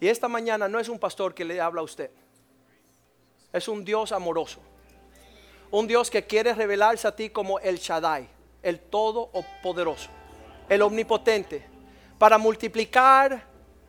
[0.00, 2.10] Y esta mañana no es un pastor que le habla a usted
[3.52, 4.60] es un Dios amoroso.
[5.70, 8.28] Un Dios que quiere revelarse a ti como el Shaddai,
[8.62, 10.10] el Todopoderoso,
[10.68, 11.64] el Omnipotente,
[12.18, 13.44] para multiplicar,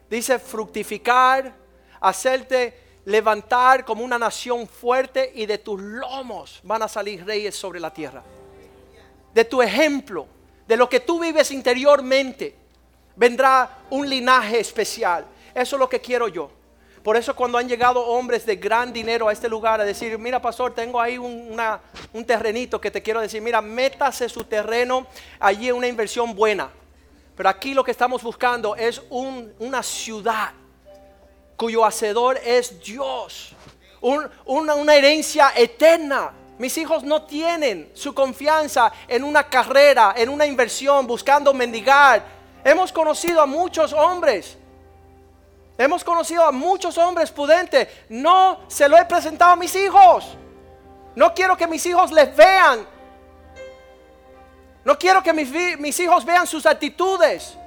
[0.09, 1.53] dice fructificar,
[1.99, 7.79] hacerte levantar como una nación fuerte y de tus lomos van a salir reyes sobre
[7.79, 8.23] la tierra.
[9.33, 10.27] De tu ejemplo,
[10.67, 12.55] de lo que tú vives interiormente,
[13.15, 15.25] vendrá un linaje especial.
[15.53, 16.49] Eso es lo que quiero yo.
[17.03, 20.41] Por eso cuando han llegado hombres de gran dinero a este lugar a decir, mira
[20.41, 21.59] pastor, tengo ahí un,
[22.13, 25.05] un terrenito que te quiero decir, mira, métase su terreno
[25.39, 26.69] allí en una inversión buena.
[27.35, 30.51] Pero aquí lo que estamos buscando es un- una ciudad
[31.57, 33.53] cuyo hacedor es Dios.
[33.99, 36.31] Un- una, una herencia eterna.
[36.57, 42.23] Mis hijos no tienen su confianza en una carrera, en una inversión, buscando mendigar.
[42.63, 44.57] Hemos conocido a muchos hombres.
[45.77, 47.87] Hemos conocido a muchos hombres prudentes.
[48.09, 50.37] No se lo he presentado a mis hijos.
[51.15, 52.87] No quiero que mis hijos les vean.
[54.83, 55.49] No quiero que mis,
[55.79, 57.57] mis hijos vean sus actitudes.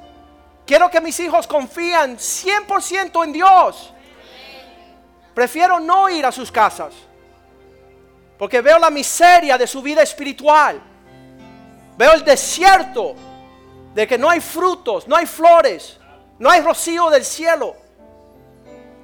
[0.66, 3.92] Quiero que mis hijos confían 100% en Dios.
[5.34, 6.94] Prefiero no ir a sus casas.
[8.38, 10.80] Porque veo la miseria de su vida espiritual.
[11.96, 13.14] Veo el desierto
[13.94, 15.98] de que no hay frutos, no hay flores,
[16.38, 17.85] no hay rocío del cielo.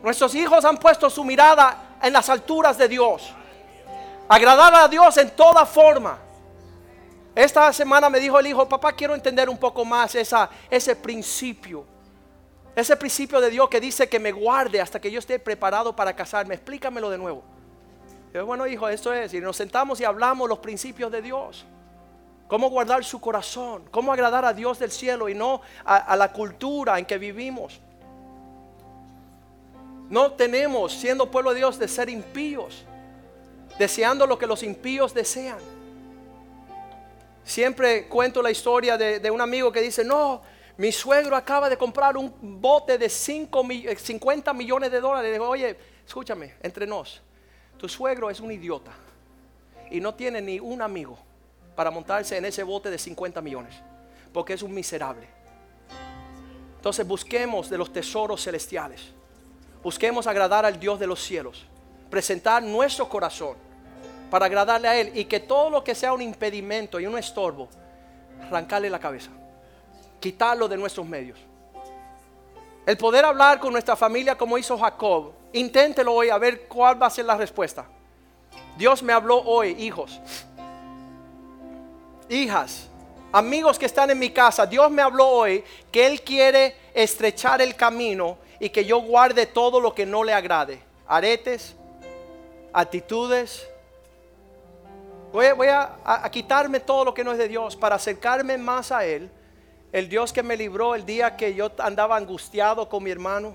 [0.02, 3.32] Nuestros hijos han puesto su mirada en las alturas de Dios.
[4.28, 6.18] Agradar a Dios en toda forma.
[7.34, 11.86] Esta semana me dijo el hijo, papá, quiero entender un poco más esa, ese principio.
[12.74, 16.14] Ese principio de Dios que dice que me guarde hasta que yo esté preparado para
[16.16, 16.54] casarme.
[16.54, 17.42] Explícamelo de nuevo.
[18.34, 19.32] Yo, bueno, hijo, esto es.
[19.34, 21.64] Y nos sentamos y hablamos los principios de Dios.
[22.48, 23.84] Cómo guardar su corazón.
[23.90, 27.80] Cómo agradar a Dios del cielo y no a, a la cultura en que vivimos.
[30.12, 32.84] No tenemos, siendo pueblo de Dios, de ser impíos.
[33.78, 35.58] Deseando lo que los impíos desean.
[37.42, 40.42] Siempre cuento la historia de, un amigo que dice, no,
[40.76, 45.28] mi suegro acaba de comprar un bote de cinco mi- eh, 50 millones de dólares.
[45.30, 47.22] Le digo, oye, escúchame, entre nos,
[47.78, 48.92] tu suegro es un idiota
[49.90, 51.16] y no tiene ni un amigo
[51.74, 53.74] para montarse en ese bote de 50 millones,
[54.30, 55.26] porque es un miserable.
[56.76, 59.00] Entonces busquemos de los tesoros celestiales,
[59.82, 61.64] busquemos agradar al Dios de los cielos,
[62.10, 63.56] presentar nuestro corazón
[64.30, 67.68] para agradarle a Él y que todo lo que sea un impedimento y un estorbo,
[68.42, 69.30] arrancarle la cabeza,
[70.20, 71.38] quitarlo de nuestros medios.
[72.86, 77.06] El poder hablar con nuestra familia como hizo Jacob, inténtelo hoy a ver cuál va
[77.06, 77.86] a ser la respuesta.
[78.76, 80.20] Dios me habló hoy, hijos,
[82.28, 82.88] hijas,
[83.32, 87.76] amigos que están en mi casa, Dios me habló hoy que Él quiere estrechar el
[87.76, 90.80] camino y que yo guarde todo lo que no le agrade.
[91.08, 91.74] Aretes,
[92.72, 93.68] actitudes,
[95.32, 98.56] Voy, voy a, a- a quitarme todo lo que no es de Dios para acercarme
[98.58, 99.30] más a Él.
[99.90, 103.54] El Dios que me libró el día que yo andaba angustiado con mi hermano.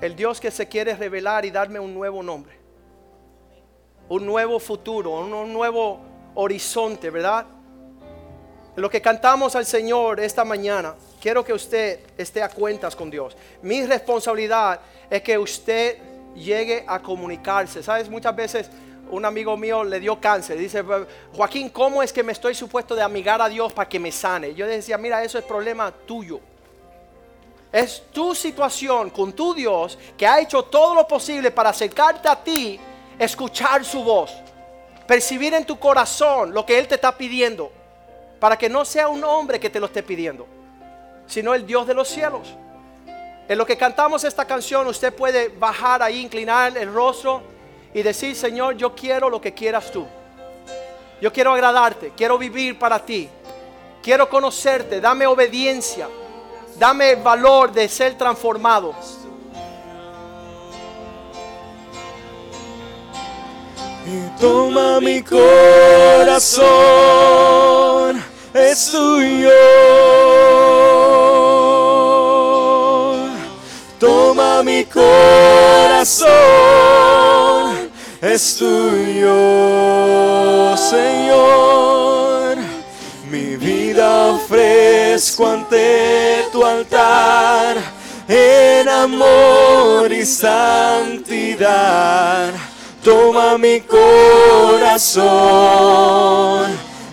[0.00, 2.58] El Dios que se quiere revelar y darme un nuevo nombre.
[4.08, 6.00] Un nuevo futuro, un, un nuevo
[6.34, 7.44] horizonte, ¿verdad?
[8.74, 13.36] Lo que cantamos al Señor esta mañana, quiero que usted esté a cuentas con Dios.
[13.62, 15.98] Mi responsabilidad es que usted
[16.34, 17.82] llegue a comunicarse.
[17.82, 18.08] ¿Sabes?
[18.08, 18.70] Muchas veces
[19.10, 20.58] un amigo mío le dio cáncer.
[20.58, 20.82] Dice,
[21.34, 24.54] Joaquín, ¿cómo es que me estoy supuesto de amigar a Dios para que me sane?
[24.54, 26.40] Yo decía, mira, eso es problema tuyo.
[27.72, 32.42] Es tu situación con tu Dios que ha hecho todo lo posible para acercarte a
[32.42, 32.80] ti,
[33.18, 34.32] escuchar su voz,
[35.06, 37.70] percibir en tu corazón lo que Él te está pidiendo,
[38.40, 40.48] para que no sea un hombre que te lo esté pidiendo,
[41.30, 42.48] sino el Dios de los cielos.
[43.48, 47.42] En lo que cantamos esta canción, usted puede bajar ahí, inclinar el rostro
[47.94, 50.06] y decir, Señor, yo quiero lo que quieras tú.
[51.20, 53.28] Yo quiero agradarte, quiero vivir para ti,
[54.02, 56.08] quiero conocerte, dame obediencia,
[56.78, 58.94] dame valor de ser transformado.
[64.06, 66.60] Y toma mi corazón,
[68.54, 69.50] es tuyo.
[73.98, 76.30] Toma mi corazón,
[78.20, 79.36] es tuyo,
[80.76, 82.56] Señor.
[83.30, 87.76] Mi vida ofrezco ante tu altar
[88.26, 91.70] en amor y santidad.
[93.04, 95.20] Toma mi corazón,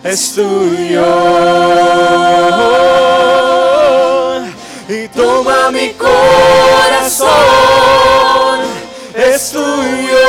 [0.03, 1.05] es tuyo.
[4.89, 7.27] Y toma mi corazón,
[9.15, 10.27] es tuyo,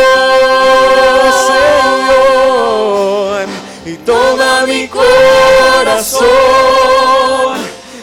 [1.48, 3.46] Señor.
[3.84, 6.28] Y toma mi corazón,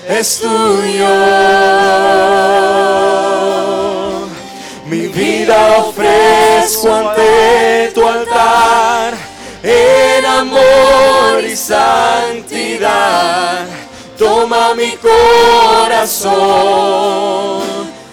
[0.07, 1.15] es tuyo.
[4.85, 9.13] Mi vida ofrezco ante tu altar
[9.63, 10.84] en amor
[11.55, 12.85] y santidad.
[14.17, 16.33] Toma mi corazón,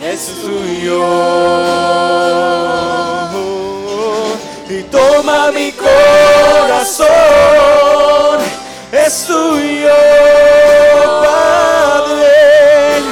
[0.01, 1.03] es tuyo.
[4.69, 7.09] Y toma mi corazón,
[8.93, 9.95] es tuyo,
[11.25, 13.03] Padre.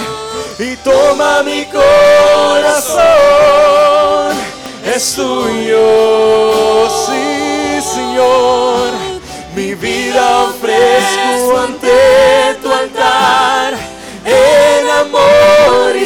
[0.84, 3.00] toma mi corazón,
[4.94, 6.49] es tuyo,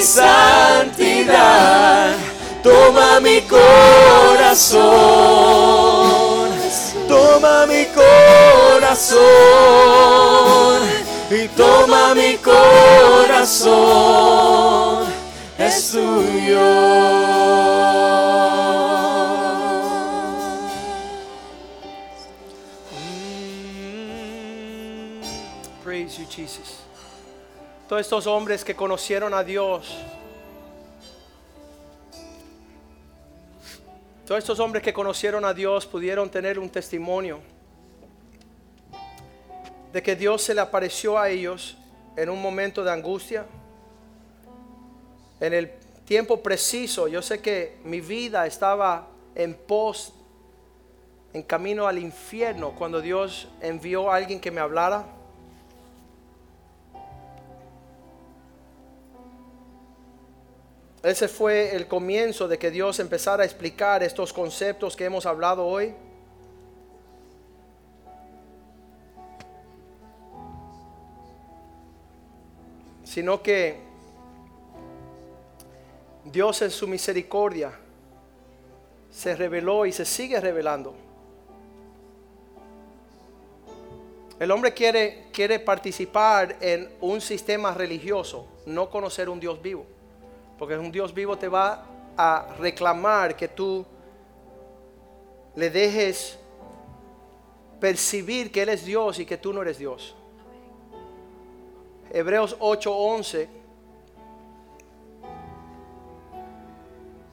[0.05, 2.13] santidad.
[2.63, 4.81] Toma mi corazón,
[7.09, 9.19] toma mi corazón
[11.31, 13.75] y toma mi corazón,
[15.59, 18.04] es tuyo.
[27.89, 29.95] Todos estos hombres que conocieron a Dios,
[34.27, 37.41] todos estos hombres que conocieron a Dios pudieron tener un testimonio
[39.93, 41.77] de que Dios se le apareció a ellos
[42.17, 43.45] en un momento de angustia,
[45.41, 45.71] en el
[46.07, 47.07] tiempo preciso.
[47.07, 50.15] Yo sé que mi vida estaba en pos
[51.35, 55.05] en camino al infierno cuando Dios envió a alguien que me hablara.
[61.05, 65.67] Ese fue el comienzo de que Dios empezara a explicar estos conceptos que hemos hablado
[65.67, 65.95] hoy.
[73.05, 73.81] Sino que
[76.25, 77.79] Dios en su misericordia
[79.11, 80.95] se reveló y se sigue revelando.
[84.41, 89.85] El hombre quiere, quiere participar en un sistema religioso, no conocer un Dios vivo.
[90.59, 91.85] Porque un Dios vivo te va
[92.17, 93.85] a reclamar que tú
[95.55, 96.39] le dejes
[97.81, 100.15] percibir que Él es Dios y que tú no eres Dios.
[102.11, 103.49] Hebreos 8:11.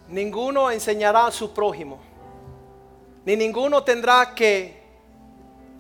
[0.10, 2.00] Ninguno enseñará a su prójimo,
[3.24, 4.82] ni ninguno tendrá que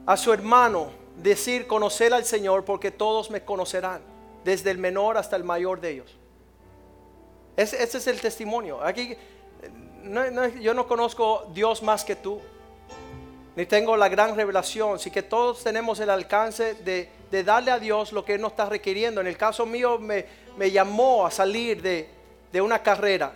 [0.06, 4.02] a su hermano decir conocer al Señor, porque todos me conocerán,
[4.46, 6.21] desde el menor hasta el mayor de ellos.
[7.58, 8.82] Ese, ese es el testimonio.
[8.84, 9.16] Aquí
[10.04, 12.40] no- no- yo no conozco Dios más que tú,
[13.56, 17.80] ni tengo la gran revelación, así que todos tenemos el alcance de, de darle a
[17.80, 19.20] Dios lo que Él nos está requiriendo.
[19.22, 20.26] En el caso mío me,
[20.58, 22.10] me llamó a salir de,
[22.52, 23.34] de una carrera.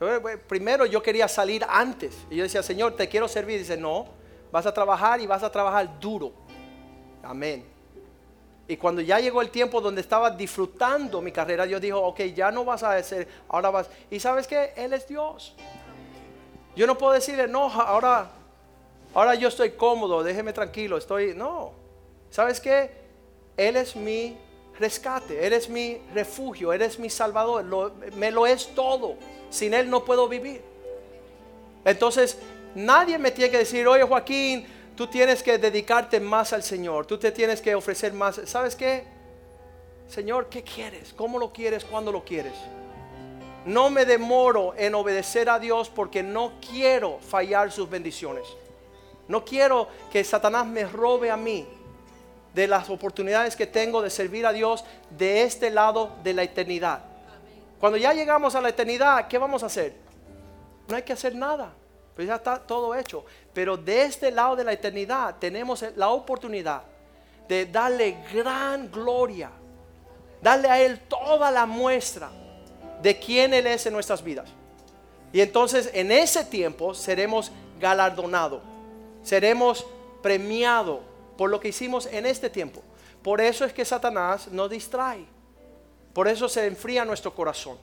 [0.00, 2.14] Eh, Primero yo quería salir antes.
[2.30, 3.58] Y yo decía, Señor, te quiero servir.
[3.60, 4.06] dice, no,
[4.50, 6.32] vas a trabajar y vas a trabajar duro.
[7.22, 7.64] Amén.
[8.68, 12.50] Y cuando ya llegó el tiempo donde estaba disfrutando mi carrera, Dios dijo, ok, ya
[12.50, 13.88] no vas a hacer, ahora vas.
[14.10, 15.54] Y sabes que Él es Dios.
[16.74, 18.28] Yo no puedo decirle, no, ahora,
[19.14, 21.72] ahora yo estoy cómodo, déjeme tranquilo, estoy, no.
[22.30, 22.90] ¿Sabes qué?
[23.56, 24.36] Él es mi
[24.78, 27.64] rescate, Él es mi refugio, Él es mi salvador,
[28.14, 29.14] me lo es todo.
[29.48, 30.60] Sin Él no puedo vivir.
[31.84, 32.36] Entonces,
[32.74, 34.66] nadie me tiene que decir, oye Joaquín,
[34.96, 38.40] tú tienes que dedicarte más al Señor, tú te tienes que ofrecer más.
[38.46, 39.04] ¿Sabes qué?
[40.08, 41.12] Señor, ¿qué quieres?
[41.14, 41.84] ¿Cómo lo quieres?
[41.84, 42.54] ¿Cuándo lo quieres?
[43.64, 48.46] No me demoro en obedecer a Dios porque no quiero fallar sus bendiciones.
[49.28, 51.66] No quiero que Satanás me robe a mí
[52.54, 57.04] de las oportunidades que tengo de servir a Dios de este lado de la eternidad.
[57.80, 59.94] Cuando ya llegamos a la eternidad, ¿qué vamos a hacer?
[60.88, 61.74] No hay que hacer nada,
[62.16, 63.24] pues ya está todo hecho.
[63.52, 66.82] Pero de este lado de la eternidad tenemos la oportunidad
[67.46, 69.50] de darle gran gloria,
[70.42, 72.30] darle a Él toda la muestra
[73.02, 74.48] de quién Él es en nuestras vidas.
[75.30, 78.62] Y entonces en ese tiempo seremos galardonados,
[79.22, 79.86] seremos
[80.22, 81.00] premiados
[81.36, 82.82] por lo que hicimos en este tiempo.
[83.22, 85.26] Por eso es que Satanás nos distrae.
[86.14, 87.76] Por eso se enfría nuestro corazón.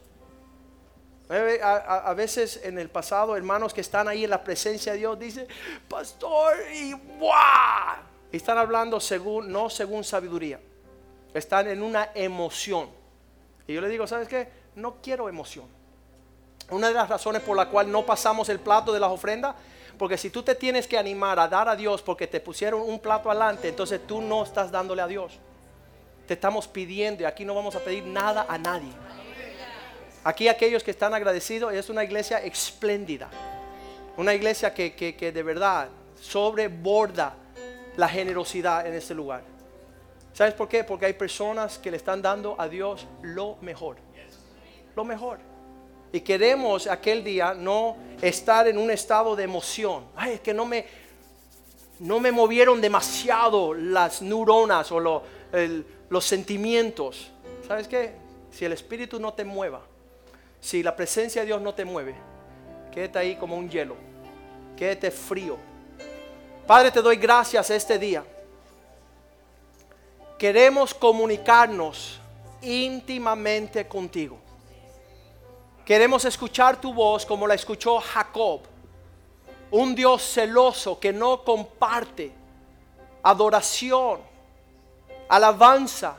[1.30, 5.18] Eh, A, veces en el pasado, hermanos que están ahí en la presencia de Dios,
[5.18, 5.48] dicen,
[5.88, 7.98] pastor, y ¡buah!
[8.32, 10.60] Están hablando según, no según sabiduría.
[11.34, 12.90] Están en una emoción.
[13.68, 14.50] Y yo le digo, ¿sabes qué?
[14.76, 15.66] No quiero emoción.
[16.70, 19.56] Una de las razones por la cual no pasamos el plato de las ofrendas,
[19.98, 23.00] porque si tú te tienes que animar a dar a Dios porque te pusieron un
[23.00, 25.34] plato adelante, entonces tú no estás dándole a Dios.
[26.28, 28.92] Te estamos pidiendo y aquí no vamos a pedir nada a nadie.
[30.24, 33.30] Aquí aquellos que están agradecidos es una iglesia espléndida.
[34.18, 35.90] Una iglesia que, que- que de verdad
[36.22, 37.36] sobreborda
[37.98, 39.44] la generosidad en este lugar.
[40.34, 40.84] ¿Sabes por qué?
[40.84, 43.98] Porque hay personas que le están dando a Dios lo mejor.
[44.96, 45.40] Lo mejor.
[46.12, 50.06] Y queremos aquel día no estar en un estado de emoción.
[50.16, 50.86] Ay, es que no me,
[52.00, 57.32] no me movieron demasiado las neuronas o los sentimientos.
[57.68, 58.14] ¿Sabes qué?
[58.52, 59.82] Si el espíritu no te mueva,
[60.64, 62.16] Si la presencia de Dios no te mueve,
[62.90, 63.98] quédate ahí como un hielo.
[64.78, 65.58] Quédate frío.
[66.66, 68.24] Padre, te doy gracias este día.
[70.40, 72.18] Queremos comunicarnos
[72.62, 74.38] íntimamente contigo.
[75.84, 78.62] Queremos escuchar tu voz como la escuchó Jacob.
[79.70, 82.32] Un Dios celoso que no comparte
[83.22, 84.22] adoración,
[85.28, 86.16] alabanza,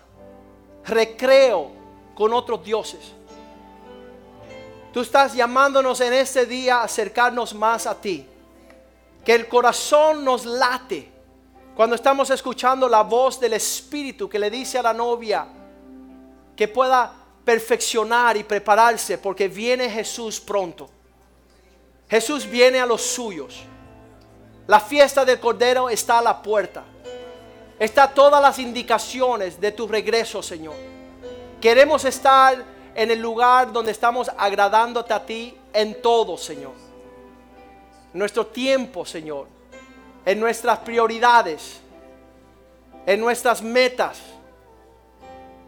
[0.85, 1.71] recreo
[2.15, 3.15] con otros dioses.
[4.95, 8.25] Tú estás llamándonos en este día a acercarnos más a ti.
[9.25, 11.11] Que el corazón nos late
[11.75, 15.49] cuando estamos escuchando la voz del Espíritu que le dice a la novia
[16.55, 17.13] que pueda
[17.45, 20.89] perfeccionar y prepararse porque viene Jesús pronto.
[22.09, 23.65] Jesús viene a los suyos.
[24.69, 26.85] La fiesta del Cordero está a la puerta.
[27.81, 30.77] Está todas las indicaciones de tu regreso, Señor.
[31.61, 36.73] Queremos estar en el lugar donde estamos agradándote a ti en todo, Señor.
[38.13, 39.49] nuestro tiempo, Señor.
[40.25, 41.81] En nuestras prioridades.
[43.07, 44.21] En nuestras metas.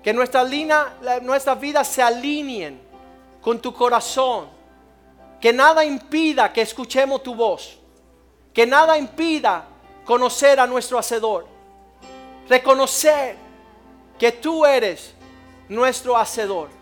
[0.02, 0.44] Que nuestra
[1.22, 2.80] nuestras vidas se alineen
[3.42, 4.48] con tu corazón.
[5.40, 7.78] Que nada impida que escuchemos tu voz.
[8.54, 9.64] Que nada impida
[10.04, 11.46] conocer a nuestro Hacedor.
[12.48, 13.36] Reconocer
[14.16, 15.12] que tú eres
[15.68, 16.75] nuestro Hacedor.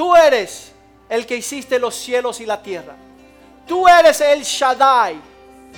[0.00, 0.72] Tú eres
[1.10, 2.94] el que hiciste los cielos y la tierra.
[3.66, 5.20] Tú eres el Shaddai,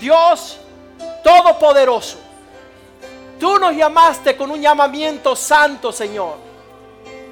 [0.01, 0.61] Dios
[1.25, 2.19] Todopoderoso.
[3.41, 6.37] Tú nos llamaste con un llamamiento santo, Señor.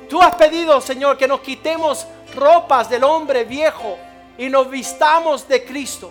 [0.09, 3.97] Tú has pedido, Señor, que nos quitemos ropas del hombre viejo
[4.36, 6.11] y nos vistamos de Cristo.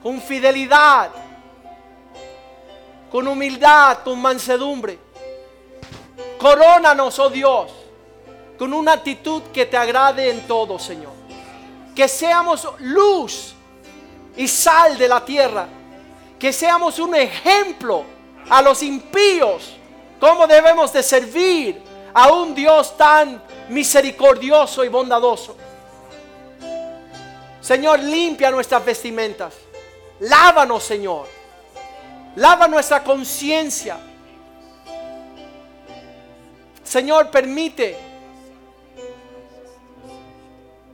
[0.00, 1.10] Con fidelidad,
[3.10, 4.96] con humildad, con mansedumbre.
[6.38, 7.77] Corónanos, oh Dios,
[8.58, 11.12] con una actitud que te agrade en todo, Señor.
[11.94, 13.54] Que seamos luz
[14.36, 15.68] y sal de la tierra.
[16.38, 18.04] Que seamos un ejemplo
[18.50, 19.74] a los impíos
[20.20, 21.80] cómo debemos de servir
[22.12, 25.56] a un Dios tan misericordioso y bondadoso.
[27.60, 29.54] Señor, limpia nuestras vestimentas.
[30.20, 31.26] Lávanos, Señor.
[32.36, 33.98] Lava nuestra conciencia.
[36.82, 38.07] Señor, permite.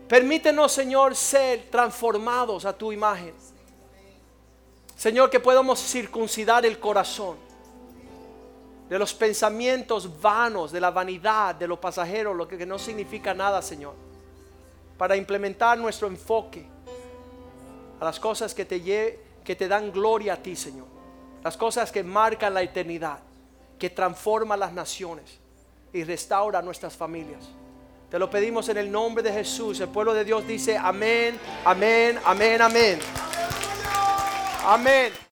[0.09, 3.35] Permítenos, Señor, ser transformados a tu imagen.
[4.97, 7.37] Señor, que podamos circuncidar el corazón
[8.89, 13.63] de los pensamientos vanos, de la vanidad, de lo pasajero, lo que no significa nada,
[13.63, 13.95] Señor,
[14.99, 16.67] para implementar nuestro enfoque
[17.99, 18.81] a las cosas que te,
[19.43, 20.87] que te dan gloria a ti, Señor,
[21.43, 23.21] las cosas que marcan la eternidad,
[23.79, 25.39] que transforman las naciones
[25.93, 27.49] y restaura nuestras familias.
[28.15, 29.81] Te lo pedimos en el nombre de Jesús.
[29.81, 33.01] El pueblo de Dios dice amén, amén, amén, amén.
[34.65, 35.15] Amén.